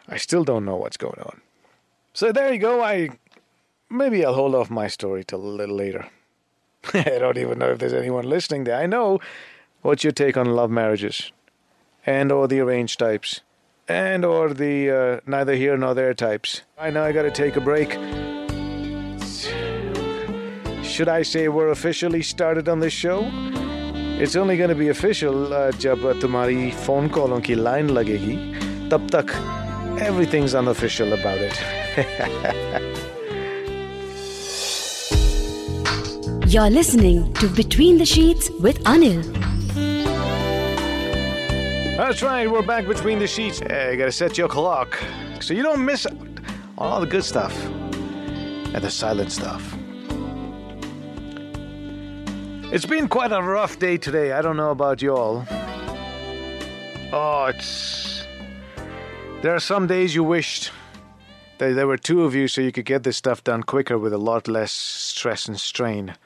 I 0.09 0.17
still 0.17 0.43
don't 0.43 0.65
know 0.65 0.77
what's 0.77 0.97
going 0.97 1.21
on. 1.21 1.41
So 2.13 2.33
there 2.33 2.53
you 2.53 2.59
go. 2.59 2.83
I 2.83 3.11
maybe 3.89 4.25
I'll 4.25 4.35
hold 4.35 4.55
off 4.55 4.71
my 4.71 4.89
story 4.89 5.25
till 5.25 5.41
a 5.41 5.57
little 5.61 5.77
later. 5.77 6.07
I 6.94 7.18
don't 7.20 7.38
even 7.38 7.60
know 7.60 7.72
if 7.72 7.80
there's 7.80 7.94
anyone 7.94 8.30
listening 8.30 8.66
there. 8.66 8.78
I 8.78 8.86
know 8.86 9.20
what's 9.82 10.04
your 10.04 10.14
take 10.14 10.38
on 10.38 10.48
love 10.56 10.70
marriages 10.70 11.32
and 12.06 12.32
or 12.32 12.48
the 12.48 12.60
arranged 12.60 13.00
types 13.00 13.42
and 13.88 14.26
or 14.26 14.54
the 14.54 14.92
uh, 14.92 15.20
neither 15.26 15.56
here 15.56 15.78
nor 15.78 15.94
there 15.94 16.14
types. 16.14 16.62
I 16.78 16.90
know 16.90 17.04
I 17.04 17.12
got 17.12 17.24
to 17.24 17.32
take 17.32 17.56
a 17.56 17.62
break. 17.62 17.92
Should 20.84 21.10
I 21.10 21.24
say 21.24 21.48
we're 21.50 21.70
officially 21.70 22.22
started 22.22 22.70
on 22.70 22.80
this 22.80 22.94
show? 22.94 23.30
It's 24.18 24.36
only 24.36 24.56
going 24.56 24.70
to 24.70 24.76
be 24.76 24.90
official 24.90 25.54
uh, 25.54 25.72
जब 25.72 26.22
तुम्हारी 26.22 26.72
phone 26.86 27.10
कॉलों 27.18 27.40
की 27.48 27.56
line 27.56 27.90
लगेगी 27.90 28.36
तब 28.92 29.10
तक 29.16 29.34
everything's 30.00 30.56
unofficial 30.56 31.12
about 31.14 31.40
it. 31.42 33.09
You're 36.51 36.69
listening 36.69 37.33
to 37.35 37.47
Between 37.47 37.97
the 37.97 38.05
Sheets 38.05 38.51
with 38.59 38.83
Anil. 38.83 39.23
That's 41.97 42.25
right, 42.25 42.51
we're 42.51 42.61
back 42.63 42.89
between 42.89 43.21
the 43.21 43.29
sheets. 43.29 43.61
You 43.61 43.69
gotta 43.69 44.11
set 44.11 44.37
your 44.37 44.49
clock 44.49 44.99
so 45.41 45.55
you 45.55 45.63
don't 45.63 45.85
miss 45.85 46.09
all 46.77 47.01
the 47.01 47.07
good 47.07 47.23
stuff 47.23 47.57
and 47.65 48.83
the 48.83 48.91
silent 48.91 49.31
stuff. 49.31 49.63
It's 52.73 52.85
been 52.85 53.07
quite 53.07 53.31
a 53.31 53.41
rough 53.41 53.79
day 53.79 53.97
today. 53.97 54.33
I 54.33 54.43
don't 54.43 54.57
know 54.57 54.73
about 54.73 55.01
y'all. 55.01 55.47
Oh, 57.13 57.45
it's. 57.55 58.27
There 59.43 59.55
are 59.55 59.61
some 59.61 59.87
days 59.87 60.17
you 60.17 60.25
wished 60.25 60.73
that 61.59 61.75
there 61.75 61.87
were 61.87 61.97
two 61.97 62.25
of 62.25 62.35
you 62.35 62.49
so 62.49 62.61
you 62.61 62.73
could 62.73 62.87
get 62.87 63.05
this 63.05 63.19
stuff 63.19 63.45
done 63.45 63.63
quicker 63.63 63.97
with 63.97 64.13
a 64.13 64.19
lot 64.19 64.49
less 64.49 64.73
stress 64.73 65.47
and 65.47 65.61
strain. 65.61 66.17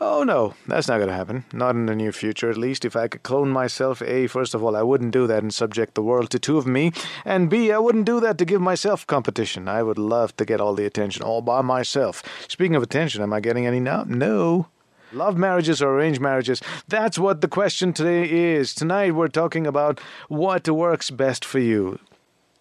Oh 0.00 0.22
no, 0.22 0.54
that's 0.68 0.86
not 0.86 0.98
going 0.98 1.08
to 1.08 1.14
happen. 1.14 1.44
Not 1.52 1.74
in 1.74 1.86
the 1.86 1.96
near 1.96 2.12
future, 2.12 2.48
at 2.48 2.56
least. 2.56 2.84
If 2.84 2.94
I 2.94 3.08
could 3.08 3.24
clone 3.24 3.48
myself, 3.48 4.00
A, 4.02 4.28
first 4.28 4.54
of 4.54 4.62
all, 4.62 4.76
I 4.76 4.82
wouldn't 4.82 5.10
do 5.10 5.26
that 5.26 5.42
and 5.42 5.52
subject 5.52 5.94
the 5.94 6.02
world 6.02 6.30
to 6.30 6.38
two 6.38 6.56
of 6.56 6.68
me. 6.68 6.92
And 7.24 7.50
B, 7.50 7.72
I 7.72 7.78
wouldn't 7.78 8.06
do 8.06 8.20
that 8.20 8.38
to 8.38 8.44
give 8.44 8.60
myself 8.60 9.04
competition. 9.08 9.66
I 9.66 9.82
would 9.82 9.98
love 9.98 10.36
to 10.36 10.44
get 10.44 10.60
all 10.60 10.74
the 10.74 10.86
attention 10.86 11.24
all 11.24 11.42
by 11.42 11.62
myself. 11.62 12.22
Speaking 12.46 12.76
of 12.76 12.82
attention, 12.84 13.22
am 13.22 13.32
I 13.32 13.40
getting 13.40 13.66
any 13.66 13.80
now? 13.80 14.04
No. 14.06 14.68
Love 15.12 15.36
marriages 15.36 15.82
or 15.82 15.94
arranged 15.94 16.20
marriages? 16.20 16.60
That's 16.86 17.18
what 17.18 17.40
the 17.40 17.48
question 17.48 17.92
today 17.92 18.54
is. 18.54 18.74
Tonight 18.74 19.16
we're 19.16 19.26
talking 19.26 19.66
about 19.66 19.98
what 20.28 20.68
works 20.68 21.10
best 21.10 21.44
for 21.44 21.58
you. 21.58 21.98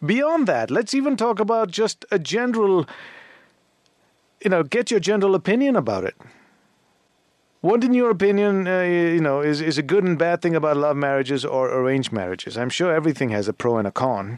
Beyond 0.03 0.47
that, 0.47 0.71
let's 0.71 0.93
even 0.95 1.15
talk 1.15 1.39
about 1.39 1.69
just 1.69 2.03
a 2.09 2.17
general, 2.17 2.87
you 4.43 4.49
know, 4.49 4.63
get 4.63 4.89
your 4.89 4.99
general 4.99 5.35
opinion 5.35 5.75
about 5.75 6.03
it. 6.03 6.15
What, 7.61 7.83
in 7.83 7.93
your 7.95 8.11
opinion, 8.11 8.67
uh, 8.67 8.81
you 8.81 9.19
know, 9.19 9.41
is, 9.41 9.61
is 9.61 9.79
a 9.79 9.83
good 9.83 10.03
and 10.03 10.17
bad 10.17 10.41
thing 10.41 10.55
about 10.55 10.77
love 10.77 10.95
marriages 10.95 11.43
or 11.43 11.69
arranged 11.69 12.11
marriages? 12.11 12.55
I'm 12.55 12.69
sure 12.69 12.93
everything 12.93 13.29
has 13.29 13.47
a 13.47 13.53
pro 13.53 13.77
and 13.77 13.87
a 13.87 13.91
con. 13.91 14.37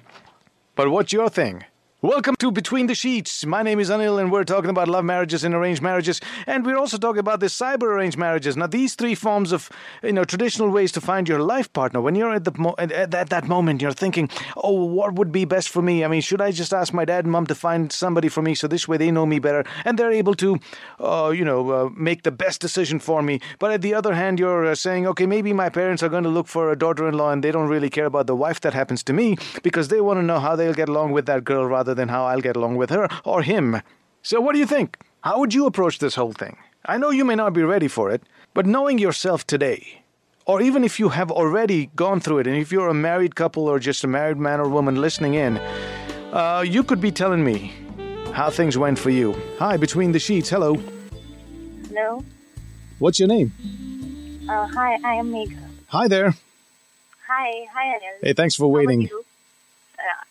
But 0.76 0.90
what's 0.90 1.12
your 1.12 1.30
thing? 1.30 1.66
Welcome 2.02 2.38
to 2.38 2.50
Between 2.50 2.88
the 2.88 2.96
Sheets. 2.96 3.46
My 3.46 3.62
name 3.62 3.78
is 3.78 3.90
Anil, 3.90 4.22
and 4.22 4.32
we're 4.32 4.46
talking 4.46 4.70
about 4.70 4.88
love 4.88 5.04
marriages 5.04 5.44
and 5.44 5.54
arranged 5.54 5.82
marriages, 5.82 6.22
and 6.48 6.66
we're 6.66 6.78
also 6.78 6.98
talking 6.98 7.20
about 7.20 7.42
the 7.42 7.48
cyber 7.48 7.84
arranged 7.84 8.18
marriages. 8.18 8.56
Now, 8.56 8.68
these 8.68 8.96
three 8.96 9.16
forms 9.16 9.52
of, 9.52 9.70
you 10.02 10.14
know, 10.14 10.24
traditional 10.24 10.70
ways 10.70 10.94
to 10.94 11.02
find 11.02 11.28
your 11.28 11.42
life 11.42 11.74
partner. 11.74 12.00
When 12.00 12.16
you're 12.16 12.34
at 12.34 12.46
the 12.46 12.74
at, 12.78 13.14
at 13.14 13.30
that 13.32 13.50
moment, 13.50 13.82
you're 13.82 13.92
thinking, 13.92 14.30
"Oh, 14.56 14.86
what 14.86 15.16
would 15.16 15.34
be 15.34 15.44
best 15.44 15.68
for 15.68 15.82
me? 15.82 16.06
I 16.06 16.08
mean, 16.08 16.22
should 16.22 16.40
I 16.40 16.52
just 16.52 16.74
ask 16.74 16.94
my 16.94 17.04
dad 17.04 17.26
and 17.26 17.34
mom 17.34 17.48
to 17.48 17.54
find 17.54 17.92
somebody 17.92 18.30
for 18.30 18.42
me, 18.42 18.56
so 18.56 18.70
this 18.70 18.88
way 18.88 18.96
they 18.96 19.12
know 19.12 19.26
me 19.26 19.40
better 19.40 19.66
and 19.84 20.00
they're 20.00 20.10
able 20.10 20.36
to, 20.36 20.58
uh, 21.02 21.34
you 21.36 21.44
know, 21.44 21.70
uh, 21.70 21.90
make 21.98 22.24
the 22.24 22.32
best 22.32 22.62
decision 22.62 23.00
for 23.00 23.22
me?" 23.22 23.42
But 23.60 23.72
at 23.72 23.82
the 23.82 23.94
other 23.94 24.14
hand, 24.14 24.40
you're 24.40 24.68
uh, 24.68 24.76
saying, 24.76 25.06
"Okay, 25.06 25.26
maybe 25.26 25.52
my 25.52 25.68
parents 25.68 26.02
are 26.02 26.08
going 26.08 26.24
to 26.24 26.30
look 26.30 26.48
for 26.48 26.72
a 26.72 26.78
daughter-in-law, 26.78 27.32
and 27.32 27.44
they 27.44 27.52
don't 27.52 27.68
really 27.68 27.90
care 27.90 28.06
about 28.06 28.28
the 28.28 28.38
wife 28.38 28.62
that 28.62 28.74
happens 28.74 29.04
to 29.04 29.12
me 29.12 29.36
because 29.64 29.90
they 29.90 30.00
want 30.00 30.18
to 30.18 30.24
know 30.24 30.40
how 30.40 30.56
they'll 30.56 30.74
get 30.74 30.88
along 30.88 31.12
with 31.12 31.26
that 31.26 31.44
girl 31.44 31.66
rather 31.66 31.89
than 31.94 32.10
how 32.10 32.26
I'll 32.26 32.42
get 32.42 32.56
along 32.56 32.76
with 32.78 32.90
her 32.90 33.08
or 33.26 33.42
him. 33.42 33.82
So, 34.22 34.40
what 34.42 34.54
do 34.54 34.60
you 34.60 34.66
think? 34.66 34.98
How 35.22 35.40
would 35.40 35.54
you 35.54 35.66
approach 35.66 36.00
this 36.00 36.16
whole 36.16 36.34
thing? 36.34 36.58
I 36.86 36.98
know 36.98 37.10
you 37.10 37.26
may 37.26 37.36
not 37.36 37.54
be 37.54 37.64
ready 37.64 37.88
for 37.88 38.10
it, 38.12 38.24
but 38.54 38.66
knowing 38.66 38.98
yourself 39.00 39.46
today, 39.46 40.02
or 40.46 40.62
even 40.62 40.84
if 40.84 41.00
you 41.00 41.10
have 41.10 41.30
already 41.32 41.88
gone 41.96 42.20
through 42.20 42.40
it, 42.40 42.48
and 42.48 42.56
if 42.58 42.72
you're 42.72 42.88
a 42.90 42.94
married 42.94 43.36
couple 43.36 43.68
or 43.68 43.80
just 43.80 44.04
a 44.04 44.08
married 44.08 44.38
man 44.38 44.60
or 44.60 44.68
woman 44.70 44.96
listening 44.96 45.34
in, 45.36 45.58
uh, 46.34 46.64
you 46.66 46.84
could 46.84 47.02
be 47.02 47.12
telling 47.12 47.44
me 47.44 47.74
how 48.34 48.50
things 48.50 48.78
went 48.78 48.98
for 48.98 49.10
you. 49.10 49.36
Hi, 49.60 49.78
Between 49.78 50.12
the 50.12 50.20
Sheets. 50.20 50.50
Hello. 50.50 50.76
Hello. 51.88 52.24
What's 53.00 53.20
your 53.20 53.28
name? 53.28 53.52
Uh, 54.50 54.68
hi, 54.68 54.98
I 55.04 55.16
am 55.16 55.32
Megha. 55.32 55.58
Hi 55.88 56.08
there. 56.08 56.34
Hi, 57.28 57.66
hi, 57.74 57.86
Anil. 57.98 58.24
Hey, 58.24 58.34
thanks 58.34 58.56
for 58.56 58.64
How 58.64 58.70
are 58.70 58.78
waiting. 58.78 59.02
you? 59.02 59.26
Uh, 59.98 60.24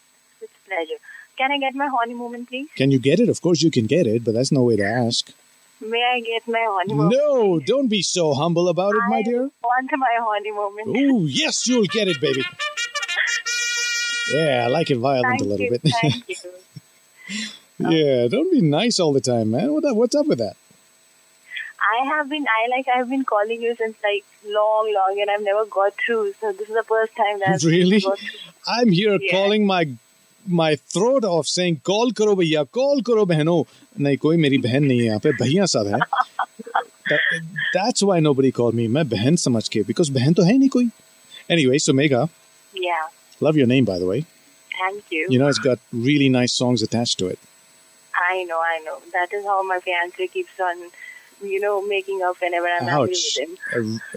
it's 0.43 0.53
a 0.65 0.69
pleasure. 0.69 1.01
Can 1.39 1.53
I 1.53 1.59
get 1.59 1.75
my 1.75 1.87
honey 1.87 2.15
moment, 2.15 2.49
please? 2.49 2.69
Can 2.77 2.91
you 2.91 2.99
get 2.99 3.21
it? 3.21 3.29
Of 3.29 3.41
course 3.41 3.63
you 3.63 3.71
can 3.71 3.87
get 3.87 4.07
it, 4.07 4.25
but 4.25 4.35
that's 4.35 4.51
no 4.53 4.63
way 4.65 4.77
to 4.77 4.85
ask. 4.85 5.33
May 5.81 6.03
I 6.03 6.21
get 6.21 6.49
my 6.49 6.65
honey 6.69 6.95
moment? 6.95 7.17
No, 7.17 7.61
don't 7.61 7.87
be 7.89 8.03
so 8.03 8.35
humble 8.35 8.69
about 8.69 8.95
it, 8.97 9.03
my 9.09 9.23
dear. 9.23 9.49
want 9.63 9.91
my 9.97 10.17
honey 10.21 10.51
moment. 10.51 10.89
Oh, 10.89 11.27
yes, 11.27 11.67
you'll 11.69 11.87
get 11.87 12.09
it, 12.09 12.21
baby. 12.21 12.45
Yeah, 14.31 14.65
I 14.67 14.69
like 14.69 14.91
it 14.91 14.99
violent 14.99 15.41
Thank 15.41 15.41
a 15.41 15.45
little 15.45 15.65
you, 15.65 15.71
bit. 15.71 15.81
thank 15.91 16.29
you. 16.29 16.37
yeah, 17.79 18.29
don't 18.29 18.53
be 18.53 18.61
nice 18.61 19.01
all 19.01 19.15
the 19.15 19.23
time, 19.23 19.51
man. 19.53 19.73
What 19.73 19.85
what's 19.97 20.15
up 20.15 20.27
with 20.27 20.37
that? 20.39 20.55
I 21.81 22.07
have 22.09 22.29
been, 22.29 22.45
I 22.45 22.69
like, 22.77 22.89
I've 22.89 23.09
been 23.09 23.25
calling 23.25 23.63
you 23.63 23.75
since 23.77 23.97
like 24.03 24.25
long, 24.47 24.93
long, 24.93 25.19
and 25.19 25.31
I've 25.31 25.43
never 25.43 25.65
got 25.65 25.95
through. 26.05 26.35
So 26.41 26.53
this 26.53 26.69
is 26.69 26.75
the 26.75 26.83
first 26.83 27.17
time 27.17 27.39
that 27.39 27.55
I've 27.55 27.65
Really? 27.65 28.03
I'm 28.67 28.91
here 28.91 29.19
Yeah. 29.19 29.31
calling 29.31 29.67
my 29.67 29.89
my 30.47 30.77
throat 30.77 31.25
off 31.25 31.47
saying 31.47 31.77
call 31.85 32.13
करो 32.19 32.35
भैया 32.37 32.63
call 32.73 33.01
करो 33.07 33.25
बहनों 33.27 33.63
नहीं 34.01 34.17
कोई 34.17 34.37
मेरी 34.37 34.59
बहन 34.59 34.85
नहीं 34.85 34.99
है 34.99 35.07
यहाँ 35.07 35.19
पे 35.25 35.33
भैया 35.43 35.67
सब 35.73 35.87
है। 35.87 35.99
That's 37.13 38.03
why 38.03 38.21
nobody 38.21 38.51
call 38.51 38.73
me 38.75 38.87
मैं 38.89 39.09
बहन 39.09 39.37
समझ 39.45 39.69
के 39.69 39.83
बिकॉज़ 39.89 40.13
बहन 40.13 40.33
तो 40.35 40.43
है 40.43 40.57
नहीं 40.59 40.69
कोई। 40.69 40.89
Anyway 41.51 41.79
so 41.79 41.93
yeah 42.75 43.09
love 43.43 43.59
your 43.59 43.69
name 43.69 43.85
by 43.85 43.99
the 43.99 44.03
way 44.03 44.21
thank 44.21 45.13
you 45.13 45.27
you 45.31 45.41
know 45.41 45.49
it's 45.49 45.61
got 45.67 45.79
really 45.95 46.29
nice 46.29 46.59
songs 46.59 46.83
attached 46.83 47.19
to 47.19 47.29
it 47.31 47.39
I 48.15 48.45
know 48.45 48.63
I 48.65 48.79
know 48.87 48.97
that 49.17 49.35
is 49.35 49.47
how 49.47 49.63
my 49.63 49.79
fiance 49.85 50.27
keeps 50.27 50.61
on 50.61 50.89
you 51.43 51.61
know, 51.61 51.87
making 51.87 52.23
up 52.23 52.37
whenever 52.41 52.67
I'm 52.67 52.89
angry 52.89 53.09
with 53.11 53.39
him. 53.39 53.59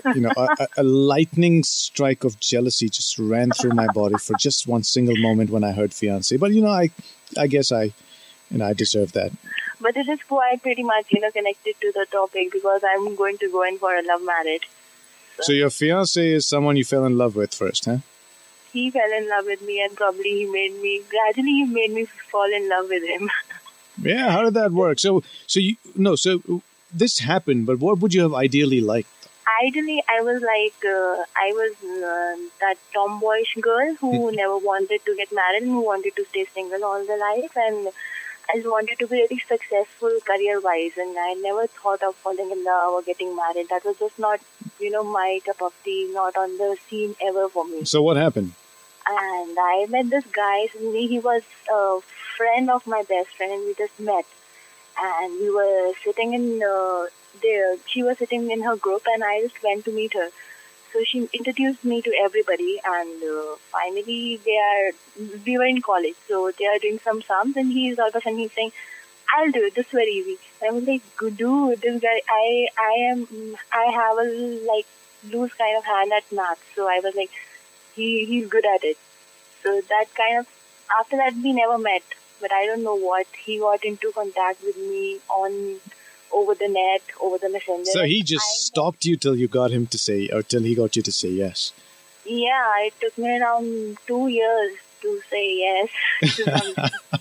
A, 0.06 0.14
you 0.16 0.22
know, 0.22 0.32
a, 0.36 0.68
a- 0.78 0.84
lightning 0.84 1.64
strike 1.64 2.24
of 2.24 2.40
jealousy 2.40 2.90
just 2.90 3.18
ran 3.20 3.52
through 3.52 3.72
my 3.72 3.88
body 3.88 4.16
for 4.18 4.36
just 4.38 4.68
one 4.68 4.84
single 4.84 5.18
moment 5.18 5.50
when 5.50 5.64
I 5.64 5.72
heard 5.72 5.94
fiance. 5.94 6.36
But 6.38 6.52
you 6.52 6.62
know, 6.62 6.70
I, 6.70 6.90
I 7.38 7.48
guess 7.48 7.72
I, 7.72 7.84
you 8.50 8.58
know, 8.58 8.66
I 8.66 8.74
deserve 8.74 9.12
that. 9.14 9.32
But 9.80 9.98
it 9.98 10.08
is 10.08 10.22
quite 10.24 10.62
pretty 10.62 10.84
much, 10.84 11.08
you 11.12 11.20
know, 11.20 11.32
connected 11.32 11.76
to 11.82 11.92
the 11.94 12.06
topic 12.12 12.52
because 12.52 12.84
I'm 12.88 13.16
going 13.16 13.38
to 13.40 13.50
go 13.52 13.64
in 13.64 13.78
for 13.78 13.96
a 13.96 14.04
love 14.04 14.24
marriage. 14.24 14.70
So 15.42 15.54
your 15.54 15.70
fiance 15.72 16.28
is 16.28 16.46
someone 16.48 16.78
you 16.78 16.84
fell 16.84 17.06
in 17.06 17.18
love 17.18 17.36
with 17.36 17.54
first, 17.54 17.86
huh? 17.86 17.98
He 18.72 18.92
fell 18.92 19.12
in 19.12 19.28
love 19.28 19.46
with 19.46 19.62
me 19.64 19.84
and 19.84 19.96
probably 19.96 20.30
he 20.30 20.46
made 20.46 20.80
me, 20.82 21.02
gradually 21.10 21.52
he 21.52 21.66
made 21.66 21.92
me 21.92 22.06
fall 22.06 22.52
in 22.54 22.70
love 22.70 22.90
with 22.90 23.04
him. 23.04 23.30
Yeah. 24.02 24.30
How 24.32 24.44
did 24.44 24.54
that 24.54 24.72
work? 24.72 25.00
So, 25.00 25.24
so 25.48 25.60
you 25.60 25.76
no, 25.96 26.16
so 26.16 26.42
this 26.94 27.20
happened, 27.20 27.66
but 27.66 27.80
what 27.80 28.00
would 28.00 28.14
you 28.14 28.22
have 28.22 28.34
ideally 28.34 28.82
liked? 28.82 29.10
Ideally, 29.64 30.04
I 30.08 30.22
was 30.22 30.42
like, 30.42 30.86
uh, 30.86 31.24
I 31.36 31.52
was 31.54 31.74
uh, 31.84 32.50
that 32.62 32.78
tomboyish 32.94 33.58
girl 33.60 33.96
who 33.96 34.32
never 34.32 34.58
wanted 34.58 35.04
to 35.06 35.16
get 35.16 35.32
married 35.32 35.64
and 35.64 35.72
who 35.72 35.82
wanted 35.82 36.16
to 36.16 36.26
stay 36.26 36.46
single 36.54 36.84
all 36.84 37.04
the 37.06 37.18
life. 37.18 37.56
And 37.56 37.88
I 38.50 38.58
just 38.58 38.68
wanted 38.68 39.00
to 39.00 39.08
be 39.08 39.16
really 39.16 39.40
successful 39.40 40.12
career 40.26 40.62
wise. 40.62 40.98
And 40.98 41.18
I 41.18 41.34
never 41.34 41.68
thought 41.68 42.04
of 42.04 42.16
falling 42.16 42.52
in 42.52 42.64
love 42.64 42.94
or 42.94 43.02
getting 43.02 43.36
married. 43.36 43.70
That 43.70 43.84
was 43.84 43.98
just 43.98 44.18
not, 44.20 44.40
you 44.80 44.92
know, 44.92 45.04
my 45.04 45.40
cup 45.46 45.62
of 45.62 45.74
tea, 45.84 46.10
not 46.14 46.38
on 46.38 46.58
the 46.58 46.78
scene 46.88 47.16
ever 47.22 47.50
for 47.50 47.66
me. 47.66 47.84
So 47.86 48.02
what 48.02 48.18
happened? 48.18 48.54
and 49.08 49.58
I 49.60 49.86
met 49.90 50.10
this 50.10 50.26
guy. 50.26 50.68
Suddenly, 50.68 51.08
he 51.08 51.20
was 51.20 51.44
a 51.72 52.00
friend 52.38 52.70
of 52.70 52.86
my 52.88 53.04
best 53.04 53.30
friend, 53.30 53.52
and 53.52 53.66
we 53.66 53.74
just 53.74 54.00
met. 54.00 54.26
And 54.98 55.40
we 55.40 55.50
were 55.50 55.92
sitting 56.04 56.34
in 56.34 56.62
uh, 56.64 57.06
there. 57.42 57.78
She 57.88 58.04
was 58.04 58.18
sitting 58.18 58.50
in 58.52 58.62
her 58.62 58.76
group, 58.76 59.04
and 59.08 59.24
I 59.24 59.42
just 59.42 59.62
went 59.64 59.86
to 59.86 59.92
meet 59.92 60.14
her. 60.14 60.30
So 60.94 61.04
she 61.04 61.30
introduced 61.34 61.86
me 61.86 62.02
to 62.02 62.14
everybody, 62.24 62.80
and 62.86 63.24
uh, 63.24 63.56
finally, 63.72 64.38
they 64.46 64.58
are. 64.58 64.92
We 65.46 65.58
were 65.58 65.66
in 65.66 65.82
college, 65.82 66.16
so 66.28 66.52
they 66.58 66.66
are 66.66 66.80
doing 66.80 67.00
some 67.00 67.22
sums, 67.22 67.56
and 67.56 67.72
he's 67.72 67.98
all 67.98 68.10
of 68.10 68.16
a 68.16 68.22
sudden 68.22 68.40
he's 68.40 68.52
saying, 68.52 68.74
"I'll 69.34 69.52
do 69.52 69.64
it. 69.66 69.76
This 69.76 69.86
is 69.88 69.92
very 69.92 70.12
easy." 70.12 70.38
And 70.62 70.72
I 70.72 70.74
was 70.74 70.88
like, 70.88 71.02
"Good 71.16 71.38
dude, 71.38 71.82
this 71.82 72.02
guy. 72.02 72.22
I 72.30 72.68
I 72.78 72.94
am. 73.12 73.28
I 73.72 73.86
have 74.00 74.18
a 74.18 74.28
like 74.74 74.86
loose 75.32 75.54
kind 75.54 75.78
of 75.78 75.86
hand 75.86 76.12
at 76.12 76.30
math, 76.32 76.62
so 76.76 76.88
I 76.88 77.00
was 77.00 77.16
like." 77.16 77.32
he 77.96 78.26
he's 78.26 78.48
good 78.48 78.66
at 78.66 78.84
it. 78.84 78.98
So 79.64 79.82
that 79.90 80.06
kind 80.16 80.40
of 80.40 80.48
after 81.00 81.18
that 81.18 81.34
we 81.36 81.54
never 81.54 81.78
met, 81.78 82.04
but 82.42 82.52
I 82.52 82.66
don't 82.66 82.84
know 82.84 82.96
what 82.96 83.28
he 83.46 83.60
got 83.60 83.84
into 83.84 84.12
contact 84.12 84.64
with 84.64 84.78
me 84.78 85.20
on 85.30 85.78
over 86.34 86.56
the 86.56 86.68
net, 86.70 87.02
over 87.22 87.38
the 87.38 87.50
messenger. 87.50 87.92
So 87.92 88.04
he 88.04 88.22
just 88.24 88.46
I- 88.46 88.60
stopped 88.60 89.06
you 89.06 89.16
till 89.18 89.36
you 89.36 89.48
got 89.48 89.72
him 89.72 89.88
to 89.88 89.98
say, 89.98 90.30
or 90.30 90.42
till 90.44 90.64
he 90.64 90.76
got 90.76 90.96
you 90.96 91.02
to 91.02 91.12
say 91.12 91.30
yes. 91.30 91.72
Yeah, 92.26 92.86
it 92.86 92.94
took 93.02 93.18
me 93.18 93.38
around 93.40 93.98
two 94.08 94.28
years 94.28 94.78
to 95.02 95.22
say 95.30 95.58
yes. 95.58 95.90
to 96.36 96.44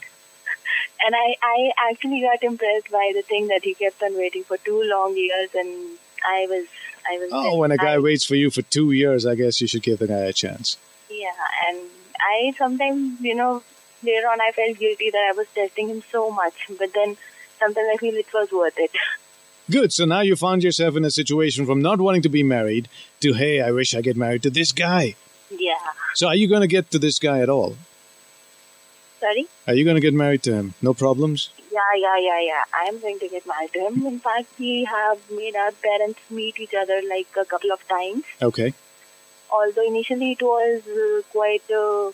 and 1.05 1.15
I 1.15 1.37
I 1.43 1.73
actually 1.91 2.21
got 2.21 2.43
impressed 2.43 2.91
by 2.91 3.13
the 3.15 3.23
thing 3.23 3.49
that 3.49 3.65
he 3.65 3.75
kept 3.75 4.03
on 4.03 4.17
waiting 4.17 4.45
for 4.45 4.57
two 4.59 4.83
long 4.85 5.17
years, 5.17 5.51
and 5.55 5.99
I 6.27 6.47
was 6.49 6.67
I 7.11 7.19
was. 7.19 7.31
Oh, 7.33 7.57
when 7.57 7.71
a 7.73 7.77
guy 7.77 7.95
I- 7.95 7.99
waits 7.99 8.25
for 8.25 8.35
you 8.37 8.51
for 8.51 8.63
two 8.63 8.93
years, 8.93 9.27
I 9.27 9.35
guess 9.35 9.61
you 9.61 9.67
should 9.67 9.83
give 9.83 9.99
the 9.99 10.07
guy 10.07 10.21
a 10.21 10.33
chance. 10.33 10.77
Yeah, 11.11 11.33
and 11.69 11.79
I 12.21 12.53
sometimes, 12.57 13.21
you 13.21 13.35
know, 13.35 13.63
later 14.03 14.27
on 14.29 14.41
I 14.41 14.53
felt 14.53 14.79
guilty 14.79 15.11
that 15.11 15.31
I 15.33 15.37
was 15.37 15.47
testing 15.55 15.89
him 15.89 16.03
so 16.11 16.31
much, 16.31 16.67
but 16.79 16.93
then 16.95 17.17
sometimes 17.59 17.89
I 17.93 17.97
feel 17.97 18.15
it 18.15 18.33
was 18.33 18.51
worth 18.51 18.79
it. 18.79 18.91
Good. 19.71 19.93
So 19.93 20.05
now 20.05 20.21
you 20.21 20.35
found 20.35 20.65
yourself 20.65 20.97
in 20.97 21.05
a 21.05 21.11
situation 21.11 21.65
from 21.65 21.81
not 21.81 22.01
wanting 22.01 22.23
to 22.23 22.29
be 22.29 22.43
married 22.43 22.89
to, 23.21 23.35
hey, 23.35 23.61
I 23.61 23.71
wish 23.71 23.95
I 23.95 24.01
get 24.01 24.17
married 24.17 24.43
to 24.43 24.51
this 24.51 24.73
guy. 24.73 25.15
Yeah. 25.51 25.75
So 26.15 26.27
are 26.27 26.35
you 26.35 26.49
going 26.49 26.63
to 26.63 26.67
get 26.67 26.91
to 26.91 26.99
this 26.99 27.19
guy 27.19 27.41
at 27.41 27.49
all? 27.49 27.77
Sorry? 29.21 29.47
Are 29.69 29.75
you 29.75 29.85
going 29.85 29.97
to 29.97 30.01
get 30.01 30.15
married 30.15 30.43
to 30.45 30.55
him? 30.55 30.75
No 30.81 30.95
problems? 30.95 31.51
Yeah, 31.71 31.79
yeah, 31.97 32.17
yeah, 32.19 32.41
yeah. 32.41 32.65
I 32.75 32.85
am 32.87 32.99
going 33.01 33.19
to 33.21 33.29
get 33.29 33.47
married 33.47 33.73
to 33.75 33.81
him. 33.81 34.07
In 34.07 34.19
fact, 34.19 34.49
we 34.59 34.85
have 34.85 35.19
made 35.31 35.55
our 35.55 35.73
parents 35.73 36.19
meet 36.31 36.59
each 36.59 36.75
other 36.75 37.01
like 37.09 37.29
a 37.41 37.45
couple 37.45 37.71
of 37.71 37.87
times. 37.87 38.25
Okay. 38.41 38.73
Although 39.53 39.87
initially 39.87 40.33
it 40.33 40.43
was 40.43 40.83
uh, 40.89 41.23
quite 41.31 41.69
a 41.71 42.13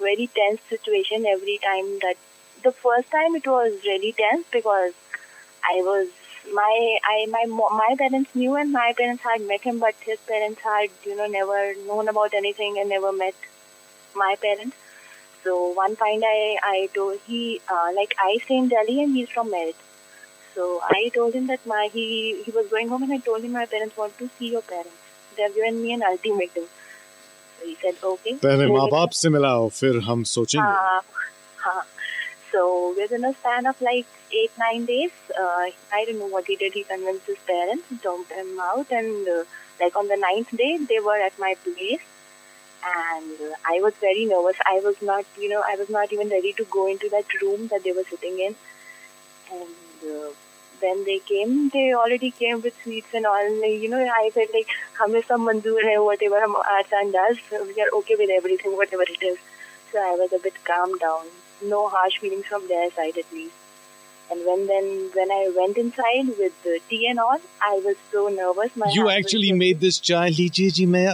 very 0.00 0.28
tense 0.34 0.60
situation 0.68 1.26
every 1.26 1.58
time 1.58 1.98
that 2.00 2.16
the 2.62 2.72
first 2.72 3.10
time 3.10 3.34
it 3.36 3.46
was 3.46 3.72
really 3.84 4.12
tense 4.12 4.46
because 4.52 4.92
I 5.64 5.76
was 5.82 6.08
my 6.54 6.98
I 7.04 7.26
my 7.30 7.44
my 7.46 7.94
parents 7.98 8.34
knew 8.34 8.54
and 8.56 8.72
my 8.72 8.92
parents 8.96 9.22
had 9.22 9.46
met 9.46 9.62
him, 9.62 9.78
but 9.78 9.94
his 10.10 10.18
parents 10.20 10.60
had 10.62 10.90
you 11.04 11.16
know 11.16 11.26
never 11.26 11.74
known 11.86 12.08
about 12.08 12.34
anything 12.34 12.78
and 12.78 12.88
never 12.88 13.12
met 13.12 13.34
my 14.14 14.36
parents. 14.40 14.76
So 15.44 15.70
one 15.72 15.96
fine 15.96 16.20
day 16.20 16.58
I 16.62 16.88
told 16.94 17.18
he 17.26 17.60
uh, 17.68 17.90
like 17.96 18.14
I 18.18 18.38
stay 18.44 18.58
in 18.58 18.68
Delhi 18.68 19.02
and 19.02 19.14
he's 19.16 19.30
from 19.30 19.50
Meerut. 19.50 19.74
So 20.54 20.80
I 20.82 21.10
told 21.14 21.34
him 21.34 21.46
that 21.48 21.66
my 21.66 21.88
he 21.92 22.42
he 22.44 22.50
was 22.50 22.68
going 22.68 22.88
home 22.88 23.02
and 23.04 23.12
I 23.12 23.18
told 23.18 23.42
him 23.42 23.52
my 23.52 23.66
parents 23.66 23.96
want 23.96 24.18
to 24.18 24.30
see 24.38 24.50
your 24.52 24.62
parents. 24.62 24.98
They 25.36 25.44
have 25.44 25.54
given 25.54 25.82
me 25.82 25.92
an 25.92 26.02
ultimatum 26.02 26.64
So 27.59 27.65
he 27.67 27.75
said 27.81 27.95
okay. 28.03 28.33
पहले 28.43 28.67
So 28.67 28.71
माँ 28.73 28.83
within- 28.85 28.91
बाप 28.93 29.11
से 29.21 29.29
मिलाओ 29.35 29.67
फिर 29.79 29.99
हम 30.09 30.23
सोचेंगे 30.35 30.67
हाँ, 30.67 31.01
हाँ. 31.65 31.83
So 32.51 32.63
within 32.97 33.25
a 33.25 33.33
span 33.33 33.65
of 33.71 33.81
like 33.81 34.05
eight 34.41 34.51
nine 34.59 34.85
days, 34.85 35.11
uh, 35.43 35.65
I 35.93 36.05
don't 36.05 36.19
know 36.19 36.27
what 36.35 36.45
he 36.47 36.55
did. 36.55 36.73
He 36.73 36.83
convinced 36.83 37.25
his 37.27 37.39
parents, 37.47 37.89
dumped 38.03 38.31
him 38.31 38.59
out, 38.59 38.91
and 38.91 39.27
uh, 39.27 39.43
like 39.81 39.95
on 40.01 40.07
the 40.07 40.17
ninth 40.17 40.55
day, 40.61 40.77
they 40.91 40.99
were 41.07 41.17
at 41.25 41.37
my 41.45 41.55
place, 41.65 42.05
and 42.93 43.43
uh, 43.49 43.55
I 43.73 43.81
was 43.87 43.93
very 44.05 44.25
nervous. 44.25 44.55
I 44.65 44.79
was 44.85 45.01
not, 45.01 45.25
you 45.37 45.49
know, 45.49 45.63
I 45.73 45.75
was 45.75 45.89
not 45.89 46.13
even 46.13 46.29
ready 46.29 46.53
to 46.53 46.65
go 46.77 46.87
into 46.87 47.09
that 47.09 47.25
room 47.41 47.67
that 47.67 47.83
they 47.83 47.91
were 47.91 48.07
sitting 48.09 48.39
in, 48.39 48.55
and. 49.51 50.35
Uh, 50.79 50.79
when 50.81 51.03
they 51.05 51.19
came, 51.19 51.69
they 51.69 51.93
already 51.93 52.29
came 52.31 52.61
with 52.61 52.73
sweets 52.83 53.13
and 53.13 53.25
all. 53.25 53.51
Like, 53.61 53.81
you 53.81 53.89
know, 53.89 53.99
I 54.15 54.29
felt 54.33 54.53
like 54.53 54.67
हमें 54.99 55.21
सब 55.27 55.39
मंजूर 55.39 55.85
है 55.89 55.97
whatever 56.05 56.41
हम 56.45 56.55
our 56.61 56.83
son 56.89 57.11
does, 57.11 57.37
we 57.67 57.81
are 57.81 57.91
okay 57.99 58.15
with 58.19 58.29
everything, 58.29 58.75
whatever 58.77 59.03
it 59.03 59.23
is. 59.23 59.37
So 59.91 59.99
I 59.99 60.15
was 60.23 60.33
a 60.33 60.39
bit 60.39 60.53
calmed 60.65 60.99
down. 60.99 61.23
No 61.63 61.87
harsh 61.87 62.17
feelings 62.19 62.45
from 62.45 62.67
their 62.67 62.89
side 62.91 63.17
at 63.17 63.31
least. 63.37 63.61
And 64.31 64.45
when 64.45 64.67
then 64.67 65.09
when 65.13 65.31
I 65.31 65.51
went 65.55 65.77
inside 65.77 66.29
with 66.37 66.53
the 66.63 66.79
tea 66.89 67.07
and 67.09 67.19
all, 67.19 67.39
I 67.61 67.73
was 67.87 67.95
so 68.11 68.27
nervous. 68.27 68.75
My 68.75 68.91
You 68.93 69.01
heart 69.01 69.05
was 69.05 69.15
actually 69.15 69.51
racing. 69.51 69.57
made 69.63 69.79
this 69.79 69.99
चाय 70.11 70.29
लीजिए 70.41 70.69
जी 70.79 70.85
मैं 70.97 71.07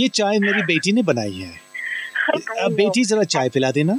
ये 0.00 0.08
चाय 0.20 0.38
मेरी 0.48 0.62
बेटी 0.72 0.92
ने 0.92 1.02
बनाई 1.12 1.32
है 1.40 1.52
I 2.34 2.58
अब 2.64 2.70
know. 2.70 2.76
बेटी 2.76 3.04
जरा 3.04 3.24
चाय 3.36 3.48
पिला 3.56 3.70
देना 3.78 3.98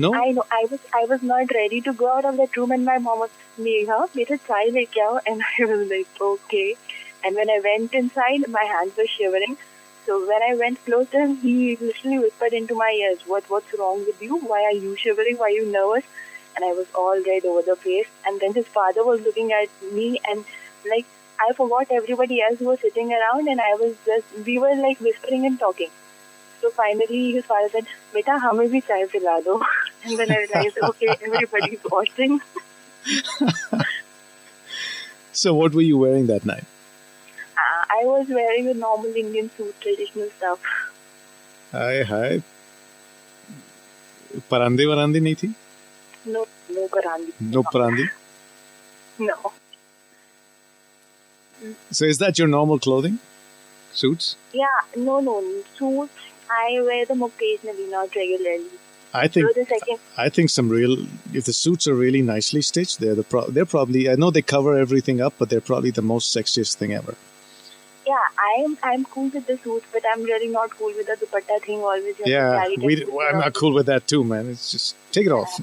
no 0.00 0.10
I 0.18 0.30
know. 0.32 0.44
I 0.50 0.66
was 0.70 0.80
I 1.00 1.04
was 1.14 1.22
not 1.22 1.50
ready 1.56 1.80
to 1.88 1.92
go 1.92 2.10
out 2.12 2.24
of 2.24 2.36
that 2.36 2.56
room, 2.56 2.70
and 2.76 2.84
my 2.84 2.98
mom 2.98 3.18
was 3.18 3.30
Neha, 3.58 3.98
मेरा 4.16 4.36
चाय 4.36 4.70
लेके 4.70 5.00
आओ, 5.00 5.18
and 5.26 5.42
I 5.42 5.64
was 5.64 5.88
like, 5.90 6.20
okay. 6.20 6.76
And 7.24 7.36
when 7.36 7.50
I 7.50 7.60
went 7.64 7.94
inside, 7.94 8.48
my 8.48 8.64
hands 8.64 8.96
were 8.96 9.06
shivering. 9.06 9.56
So 10.06 10.26
when 10.28 10.42
I 10.42 10.54
went 10.54 10.84
close 10.84 11.08
to 11.10 11.18
him, 11.18 11.36
he 11.36 11.76
literally 11.80 12.18
whispered 12.18 12.54
into 12.54 12.74
my 12.74 12.90
ears, 13.00 13.20
"What 13.32 13.50
what's 13.54 13.74
wrong 13.80 14.00
with 14.06 14.22
you? 14.22 14.38
Why 14.52 14.62
are 14.70 14.78
you 14.84 14.96
shivering? 15.02 15.36
Why 15.42 15.50
are 15.50 15.58
you 15.58 15.66
nervous?" 15.74 16.08
And 16.56 16.64
I 16.64 16.72
was 16.78 16.88
all 17.02 17.22
red 17.28 17.44
over 17.50 17.62
the 17.68 17.76
face. 17.84 18.10
And 18.26 18.40
then 18.40 18.56
his 18.60 18.66
father 18.78 19.04
was 19.10 19.20
looking 19.28 19.52
at 19.58 19.68
me, 19.98 20.08
and 20.32 20.44
like 20.94 21.06
I 21.48 21.52
forgot 21.60 21.94
everybody 22.00 22.40
else 22.48 22.58
who 22.58 22.70
was 22.72 22.80
sitting 22.80 23.12
around, 23.20 23.52
and 23.54 23.60
I 23.60 23.74
was 23.84 23.94
just 24.10 24.42
we 24.50 24.58
were 24.58 24.74
like 24.82 25.06
whispering 25.10 25.46
and 25.46 25.62
talking. 25.66 25.94
So 26.62 26.70
finally, 26.70 27.22
his 27.32 27.44
father 27.44 27.68
said, 27.76 27.94
"Beta, 28.16 28.40
हमें 28.48 28.68
भी 28.74 28.80
चाय 28.90 29.06
पिला 29.14 29.38
दो." 29.46 29.60
And 30.04 30.18
then 30.18 30.32
I 30.32 30.36
realized, 30.42 30.78
okay, 30.90 31.16
everybody's 31.22 31.90
watching. 31.96 32.40
So 35.32 35.54
what 35.54 35.74
were 35.74 35.82
you 35.82 35.98
wearing 35.98 36.26
that 36.26 36.44
night? 36.44 36.64
Uh, 37.56 37.82
I 38.00 38.04
was 38.04 38.28
wearing 38.28 38.68
a 38.68 38.74
normal 38.74 39.14
Indian 39.16 39.50
suit, 39.56 39.74
traditional 39.80 40.28
stuff. 40.38 40.58
हाय 41.72 42.02
हाय 42.08 42.38
परांदे 44.50 44.86
वरांदे 44.86 45.20
नहीं 45.20 45.34
थी 45.42 45.48
No, 46.32 46.42
no 46.74 46.82
Karandi. 46.94 47.32
No 47.54 47.62
parandi 47.74 48.08
No. 49.28 49.52
So 51.90 52.04
is 52.12 52.18
that 52.18 52.38
your 52.38 52.48
normal 52.48 52.78
clothing? 52.78 53.18
Suits? 54.00 54.36
Yeah, 54.52 54.78
no, 54.96 55.20
no. 55.20 55.34
Suits, 55.78 56.22
I 56.50 56.80
wear 56.86 57.04
them 57.06 57.22
occasionally, 57.22 57.86
not 57.90 58.14
regularly. 58.16 58.78
I 59.13 59.27
think 59.27 59.49
I 60.17 60.29
think 60.29 60.49
some 60.49 60.69
real 60.69 60.97
if 61.33 61.45
the 61.45 61.53
suits 61.53 61.87
are 61.87 61.95
really 61.95 62.21
nicely 62.21 62.61
stitched, 62.61 62.99
they're 62.99 63.15
the 63.15 63.23
pro- 63.23 63.49
they're 63.49 63.65
probably 63.65 64.09
I 64.09 64.15
know 64.15 64.31
they 64.31 64.41
cover 64.41 64.77
everything 64.77 65.21
up, 65.21 65.33
but 65.37 65.49
they're 65.49 65.61
probably 65.61 65.91
the 65.91 66.01
most 66.01 66.35
sexiest 66.35 66.75
thing 66.75 66.93
ever. 66.93 67.15
Yeah, 68.05 68.27
I'm 68.37 68.77
I'm 68.83 69.05
cool 69.05 69.29
with 69.29 69.47
the 69.47 69.57
suit, 69.57 69.83
but 69.91 70.03
I'm 70.11 70.23
really 70.23 70.47
not 70.47 70.71
cool 70.71 70.93
with 70.95 71.07
the 71.07 71.17
dupatta 71.25 71.61
thing. 71.61 71.79
Always. 71.79 72.15
Yeah, 72.25 72.67
we, 72.77 73.05
well, 73.05 73.27
I'm 73.29 73.39
not 73.39 73.53
cool 73.53 73.73
with 73.73 73.85
that 73.87 74.07
too, 74.07 74.23
man. 74.23 74.49
It's 74.49 74.71
just 74.71 74.95
take 75.11 75.25
it 75.25 75.29
yeah. 75.29 75.35
off. 75.35 75.53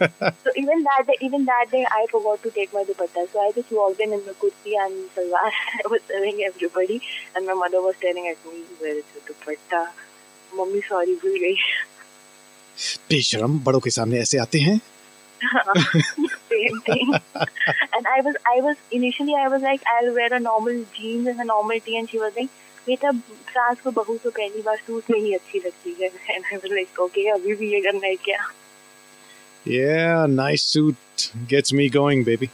so 0.00 0.50
even 0.56 0.82
that 0.82 1.04
day, 1.06 1.16
even 1.20 1.44
that 1.44 1.66
day, 1.70 1.86
I 1.90 2.06
forgot 2.10 2.42
to 2.42 2.50
take 2.50 2.72
my 2.72 2.84
dupatta. 2.84 3.30
So 3.32 3.40
I 3.40 3.52
just 3.52 3.70
walked 3.70 4.00
in 4.00 4.12
in 4.12 4.24
the 4.24 4.32
kurti 4.32 4.74
and 4.78 5.10
salwar. 5.14 5.50
I 5.84 5.88
was 5.88 6.00
telling 6.08 6.42
everybody, 6.42 7.00
and 7.36 7.46
my 7.46 7.54
mother 7.54 7.80
was 7.80 7.96
staring 7.96 8.28
at 8.28 8.44
me, 8.50 8.62
"Where 8.78 8.96
is 8.96 9.04
your 9.14 9.24
dupatta, 9.28 9.88
mommy? 10.54 10.82
Sorry, 10.82 11.16
bhul 11.16 11.40
gayi." 11.44 11.56
बेशरम 13.10 13.58
बड़ों 13.64 13.80
के 13.80 13.90
सामने 13.90 14.18
ऐसे 14.20 14.38
आते 14.38 14.58
हैं 14.68 14.80
Same 16.52 16.80
thing. 16.86 17.12
and 17.14 18.06
I 18.14 18.20
was, 18.24 18.34
I 18.54 18.60
was 18.60 18.76
initially, 18.92 19.34
I 19.42 19.48
was 19.48 19.62
like, 19.62 19.82
I'll 19.92 20.12
wear 20.14 20.32
a 20.34 20.40
normal 20.40 20.84
jeans 20.96 21.28
and 21.28 21.40
a 21.40 21.44
normal 21.44 21.80
tee, 21.80 21.96
and 22.00 22.10
she 22.10 22.18
was 22.22 22.34
like, 22.40 22.50
बेटा 22.86 23.10
सास 23.54 23.80
को 23.80 23.90
बहू 23.98 24.16
तो 24.24 24.30
पहली 24.38 24.62
बार 24.62 24.76
सूट 24.86 25.10
में 25.10 25.18
ही 25.20 25.32
अच्छी 25.34 25.58
लगती 25.66 25.94
है 26.00 26.10
and 26.36 26.44
I 26.52 26.58
was 26.64 26.72
like, 26.78 27.00
okay, 27.06 27.26
अभी 27.34 27.54
भी 27.54 27.72
ये 27.72 27.80
करना 27.80 28.06
है 28.06 28.16
क्या? 28.28 28.38
Yeah, 29.64 30.26
nice 30.26 30.62
suit 30.62 31.30
gets 31.48 31.72
me 31.72 31.88
going, 31.98 32.24
baby. 32.24 32.50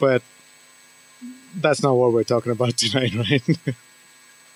But 0.00 0.22
that's 1.60 1.82
not 1.82 1.94
what 1.96 2.12
we're 2.12 2.24
talking 2.24 2.52
about 2.52 2.76
tonight, 2.76 3.14
right? 3.14 3.58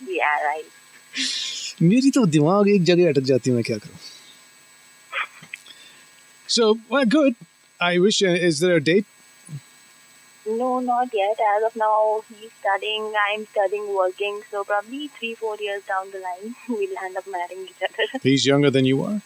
Yeah, 0.07 0.37
right. 0.47 0.71
मेरी 1.82 2.12
तो 2.16 2.26
दिमाग 2.36 2.70
एक 2.70 2.84
जगह 2.92 3.10
अटक 3.10 3.22
जाती 3.32 3.50
है 3.50 3.56
मैं 3.56 3.64
क्या 3.72 3.78
करूं 3.86 3.98
So, 6.50 6.68
well, 6.92 7.06
good. 7.06 7.36
I 7.80 8.00
wish. 8.04 8.20
Uh, 8.24 8.30
is 8.46 8.60
there 8.60 8.78
a 8.78 8.84
date? 8.86 9.06
No, 10.62 10.70
not 10.80 11.12
yet. 11.18 11.42
As 11.50 11.66
of 11.68 11.76
now, 11.82 12.24
he's 12.30 12.54
studying, 12.62 13.04
I'm 13.24 13.44
studying, 13.52 13.84
working. 13.98 14.40
So 14.54 14.64
probably 14.64 15.10
three, 15.20 15.36
four 15.36 15.52
years 15.66 15.84
down 15.92 16.10
the 16.16 16.22
line, 16.24 16.56
we'll 16.70 16.98
end 17.04 17.18
up 17.22 17.28
marrying 17.36 17.68
each 17.68 17.84
other. 17.90 18.08
He's 18.24 18.48
younger 18.48 18.72
than 18.72 18.86
you 18.86 19.04
are. 19.04 19.22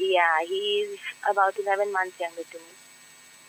yeah, 0.00 0.34
he's 0.48 0.98
about 1.30 1.54
11 1.58 1.92
months 1.92 2.20
younger 2.20 2.42
to 2.50 2.58
me. 2.58 2.74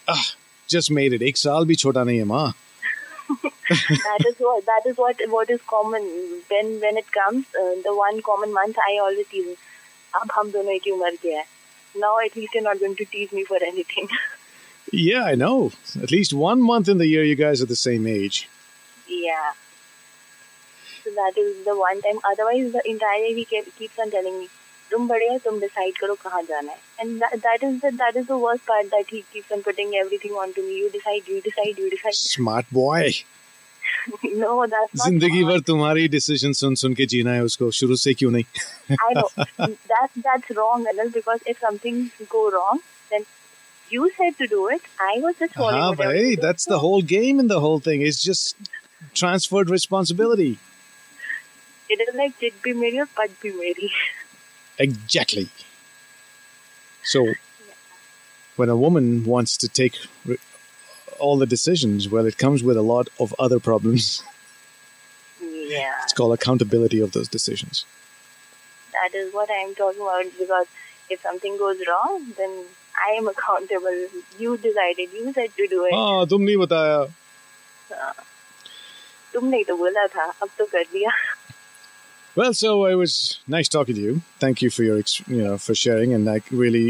Ah, 0.07 0.25
just 0.67 0.91
made 0.99 1.13
it. 1.13 1.21
एक 1.21 1.37
साल 1.37 1.65
भी 1.65 1.75
छोटा 1.85 2.03
नहीं 2.03 2.17
है 2.17 2.23
माँ. 2.25 2.53
that 3.63 4.25
is 4.27 4.35
what 4.39 4.65
that 4.65 4.81
is 4.85 4.97
what 4.97 5.15
what 5.29 5.49
is 5.49 5.59
common 5.67 6.03
when 6.49 6.79
when 6.79 6.97
it 6.97 7.11
comes. 7.11 7.45
Uh, 7.55 7.75
the 7.83 7.95
one 7.95 8.21
common 8.21 8.53
month 8.53 8.77
I 8.77 8.99
always 9.01 9.27
tease. 9.27 9.47
him, 9.47 9.55
अब 10.15 10.31
हम 10.35 10.51
दोनों 10.51 10.73
एक 10.73 10.81
ही 10.85 10.91
उम्र 10.91 11.15
के 11.15 11.29
हैं. 11.29 11.45
Now 11.97 12.19
at 12.19 12.35
least 12.35 12.53
you're 12.53 12.67
not 12.67 12.79
going 12.79 12.95
to 12.95 13.05
tease 13.05 13.33
me 13.33 13.43
for 13.43 13.57
anything. 13.73 14.09
Yeah, 14.91 15.23
I 15.23 15.35
know. 15.35 15.71
At 16.03 16.11
least 16.11 16.33
one 16.33 16.61
month 16.61 16.89
in 16.89 16.97
the 16.97 17.07
year, 17.07 17.23
you 17.23 17.35
guys 17.35 17.61
are 17.61 17.69
the 17.69 17.75
same 17.75 18.07
age. 18.07 18.49
Yeah. 19.07 19.51
So 21.03 21.11
that 21.11 21.37
is 21.37 21.65
the 21.65 21.75
one 21.75 22.01
time. 22.01 22.19
Otherwise, 22.25 22.71
the 22.71 22.89
entire 22.89 23.19
day 23.19 23.33
he 23.33 23.45
keep, 23.45 23.77
keeps 23.77 23.99
on 23.99 24.11
telling 24.11 24.39
me, 24.39 24.47
"तुम 24.91 25.07
बड़े 25.07 25.27
हो, 25.27 25.37
तुम 25.37 25.59
decide 25.59 25.97
करो 25.97 26.15
कहाँ 26.15 26.43
जाना 26.43 26.71
है." 26.71 26.77
And 26.99 27.21
that, 27.21 27.41
that 27.43 27.63
is 27.63 27.81
the 27.81 27.91
that 27.91 28.15
is 28.15 28.27
the 28.27 28.37
worst 28.37 28.65
part 28.65 28.89
that 28.89 29.05
he 29.09 29.23
keeps 29.33 29.51
on 29.51 29.63
putting 29.63 29.95
everything 29.95 30.31
onto 30.31 30.61
me. 30.61 30.77
You 30.77 30.89
decide, 30.89 31.27
you 31.27 31.41
decide, 31.41 31.77
you 31.77 31.89
decide. 31.89 32.13
Smart 32.13 32.65
boy. 32.71 33.13
no, 34.41 34.65
that's 34.67 34.93
not. 34.95 35.07
जिंदगी 35.07 35.39
smart. 35.41 35.51
भर 35.51 35.59
तुम्हारी 35.67 36.07
decision 36.15 36.53
सुन 36.59 36.75
सुन 36.83 36.93
के 36.99 37.05
जीना 37.13 37.33
है 37.33 37.43
उसको 37.43 37.69
शुरू 37.79 37.95
से 38.03 38.13
क्यों 38.21 38.31
नहीं 38.31 38.95
I 39.07 39.13
know 39.17 39.27
that's 39.91 40.21
that's 40.27 40.55
wrong, 40.59 40.85
Anil. 40.93 41.11
Because 41.17 41.41
if 41.53 41.59
something 41.65 41.99
go 42.35 42.43
wrong, 42.55 42.79
then 43.11 43.25
you 43.95 44.09
said 44.17 44.37
to 44.41 44.47
do 44.53 44.61
it. 44.77 44.81
I 45.09 45.13
was 45.25 45.35
just 45.43 45.53
following. 45.59 45.81
हाँ 45.81 45.89
whatever 45.91 46.13
भाई 46.13 46.23
you 46.25 46.35
said. 46.35 46.43
that's 46.47 46.65
the 46.73 46.79
whole 46.85 47.05
game 47.13 47.39
in 47.45 47.51
the 47.53 47.59
whole 47.67 47.79
thing 47.89 48.05
it's 48.09 48.21
just 48.23 48.71
transferred 49.23 49.69
responsibility 49.75 50.49
It 51.93 52.01
is 52.07 52.09
like 52.21 52.33
chit 52.41 52.57
bhi 52.65 52.73
meri 52.81 52.99
aur 53.03 53.07
pat 53.19 53.37
bhi 53.43 53.53
meri. 53.61 53.91
exactly 54.87 55.45
so 57.13 57.23
when 58.61 58.69
a 58.69 58.75
woman 58.83 59.07
wants 59.33 59.55
to 59.63 59.69
take 59.79 59.97
re- 60.31 60.37
all 61.19 61.37
the 61.37 61.45
decisions 61.45 62.07
well 62.09 62.25
it 62.25 62.37
comes 62.37 62.63
with 62.63 62.77
a 62.77 62.81
lot 62.93 63.09
of 63.19 63.33
other 63.47 63.59
problems 63.69 64.09
Yeah, 65.41 65.95
it's 66.03 66.13
called 66.19 66.33
accountability 66.35 66.99
of 67.07 67.11
those 67.15 67.27
decisions 67.37 67.85
that 68.93 69.13
is 69.19 69.33
what 69.33 69.49
I 69.55 69.57
am 69.65 69.73
talking 69.75 70.01
about. 70.01 70.25
Because 70.37 70.65
if 71.15 71.21
something 71.21 71.57
goes 71.57 71.77
wrong, 71.87 72.33
then 72.37 72.55
I 73.03 73.11
am 73.19 73.27
accountable. 73.31 73.99
You 74.39 74.57
decided. 74.57 75.13
You 75.17 75.31
said 75.37 75.51
to 75.59 75.67
do 75.73 75.85
it. 75.89 75.93
हाँ 75.93 76.25
तुम 76.31 76.41
नहीं 76.47 76.57
बताया 76.63 76.97
तुमने 79.33 79.57
ही 79.57 79.63
तो 79.69 79.75
बोला 79.77 80.05
था. 80.15 80.25
अब 80.43 80.49
तो 80.57 80.65
कर 80.73 80.83
दिया. 80.93 81.11
well 82.39 82.53
so 82.53 82.71
it 82.85 82.95
was 82.95 83.13
nice 83.53 83.69
talking 83.75 83.95
to 83.95 84.01
you 84.01 84.21
thank 84.41 84.61
you 84.65 84.69
for 84.73 84.83
your 84.87 84.97
ex- 85.03 85.21
you 85.27 85.39
know 85.45 85.55
for 85.63 85.75
sharing 85.79 86.13
and 86.17 86.29
i 86.33 86.35
really 86.51 86.83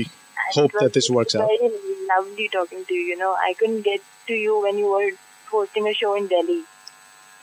hope 0.56 0.66
It 0.74 0.74
was- 0.74 0.82
that 0.84 0.94
this 0.98 1.08
works 1.18 1.36
it 1.38 1.42
out 1.42 1.48
was 1.54 1.62
Very 1.62 2.02
lovely 2.10 2.48
talking 2.56 2.84
to 2.90 2.94
you. 2.98 3.06
You 3.12 3.16
know, 3.22 3.32
I 3.48 3.54
couldn't 3.62 3.82
get 3.88 4.02
to 4.28 4.34
you 4.34 4.62
when 4.64 4.78
you 4.78 4.90
were 4.92 5.12
hosting 5.52 5.88
a 5.88 5.94
show 5.94 6.18
in 6.18 6.28
Delhi. 6.28 6.62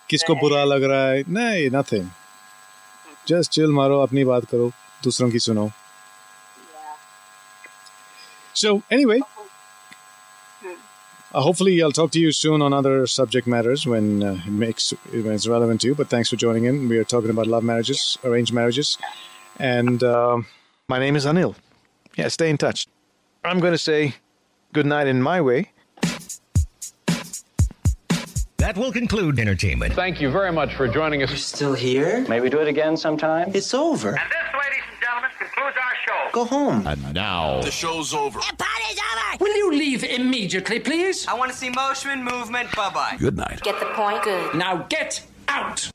किसको 0.10 0.36
बुरा 0.36 0.63
लग 0.63 0.84
रहा 0.84 1.08
है. 1.08 1.23
नहीं, 1.30 1.69
nothing. 1.69 2.06
Just 3.32 3.52
chill 3.52 3.69
मारो, 3.69 3.99
अपनी 3.99 4.23
बात 4.23 4.45
करो, 4.45 4.71
दूसरों 5.04 5.32
की 5.32 5.39
सुनो. 5.39 5.71
Yeah. 6.67 7.04
So 8.65 8.82
anyway, 8.93 9.19
uh, 11.33 11.41
hopefully 11.41 11.83
I'll 11.83 11.93
talk 11.93 12.11
to 12.12 12.21
you 12.21 12.33
soon 12.33 12.62
on 12.62 12.73
other 12.73 13.07
subject 13.07 13.47
matters 13.47 13.87
when 13.87 14.23
uh, 14.23 14.41
it 14.47 14.51
makes 14.51 14.91
when 15.11 15.33
it's 15.33 15.47
relevant 15.47 15.81
to 15.83 15.88
you. 15.88 15.95
But 15.95 16.09
thanks 16.09 16.31
for 16.31 16.37
joining 16.37 16.64
in. 16.64 16.88
We 16.88 16.99
are 16.99 17.05
talking 17.05 17.31
about 17.31 17.47
love 17.47 17.64
marriages, 17.64 18.19
arranged 18.25 18.53
marriages, 18.53 18.99
and 19.59 20.03
uh, 20.03 20.41
my 20.88 20.99
name 20.99 21.17
is 21.17 21.27
Anil. 21.27 21.55
Yeah, 22.17 22.29
stay 22.29 22.51
in 22.51 22.59
touch. 22.59 22.87
I'm 23.45 23.61
going 23.61 23.73
to 23.73 23.79
say 23.79 24.14
good 24.73 24.87
night 24.87 25.07
in 25.07 25.23
my 25.23 25.41
way. 25.41 25.71
That 28.59 28.77
will 28.77 28.93
conclude 28.93 29.38
entertainment. 29.38 29.95
Thank 29.95 30.21
you 30.21 30.31
very 30.31 30.53
much 30.53 30.75
for 30.75 30.88
joining 30.88 31.23
us. 31.23 31.31
You're 31.31 31.38
still 31.38 31.75
here? 31.75 32.27
Maybe 32.29 32.51
do 32.51 32.59
it 32.59 32.69
again 32.69 32.97
sometime. 32.97 33.53
It's 33.55 33.73
over. 33.73 34.21
Go 36.33 36.45
home. 36.45 36.87
And 36.87 37.12
now, 37.14 37.61
The 37.62 37.71
show's 37.71 38.14
over. 38.14 38.38
The 38.38 38.57
party's 38.57 38.99
over. 39.11 39.45
Will 39.45 39.57
you 39.57 39.71
leave 39.73 40.05
immediately, 40.05 40.79
please? 40.81 41.27
I 41.27 41.35
want 41.35 41.51
to 41.53 41.57
see 41.57 41.71
motion, 41.71 42.23
movement. 42.25 42.75
Bye 42.77 42.91
bye. 42.95 43.17
good 43.19 43.37
night. 43.37 43.62
Get 43.62 43.79
the 43.81 43.87
point? 44.01 44.23
Good. 44.25 44.55
Now 44.55 44.75
get 44.88 45.23
out. 45.49 45.88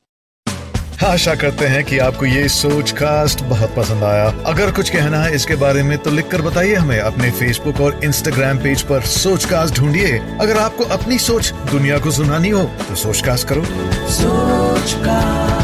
आशा 1.04 1.34
करते 1.34 1.66
हैं 1.66 1.82
कि 1.84 1.98
आपको 1.98 2.26
ये 2.26 2.48
सोच 2.48 2.90
cast 2.98 3.42
बहुत 3.44 3.74
पसंद 3.76 4.04
आया 4.04 4.28
अगर 4.52 4.70
कुछ 4.74 4.90
कहना 4.90 5.18
है 5.22 5.34
इसके 5.34 5.56
बारे 5.62 5.82
में 5.82 5.96
तो 6.02 6.10
लिखकर 6.10 6.42
बताइए 6.42 6.74
हमें 6.74 6.98
अपने 7.00 7.30
फेसबुक 7.40 7.80
और 7.86 8.00
इंस्टाग्राम 8.04 8.58
पेज 8.62 8.82
पर 8.90 9.00
सोच 9.16 9.44
कास्ट 9.50 9.74
ढूंढिए 9.80 10.18
अगर 10.40 10.58
आपको 10.58 10.84
अपनी 10.98 11.18
सोच 11.26 11.52
दुनिया 11.72 11.98
को 12.06 12.10
सुनानी 12.20 12.50
हो 12.56 12.62
तो 12.88 12.94
सोच 13.04 13.22
कास्ट 13.26 13.48
करो 13.48 13.62
Sochcast. 14.16 15.63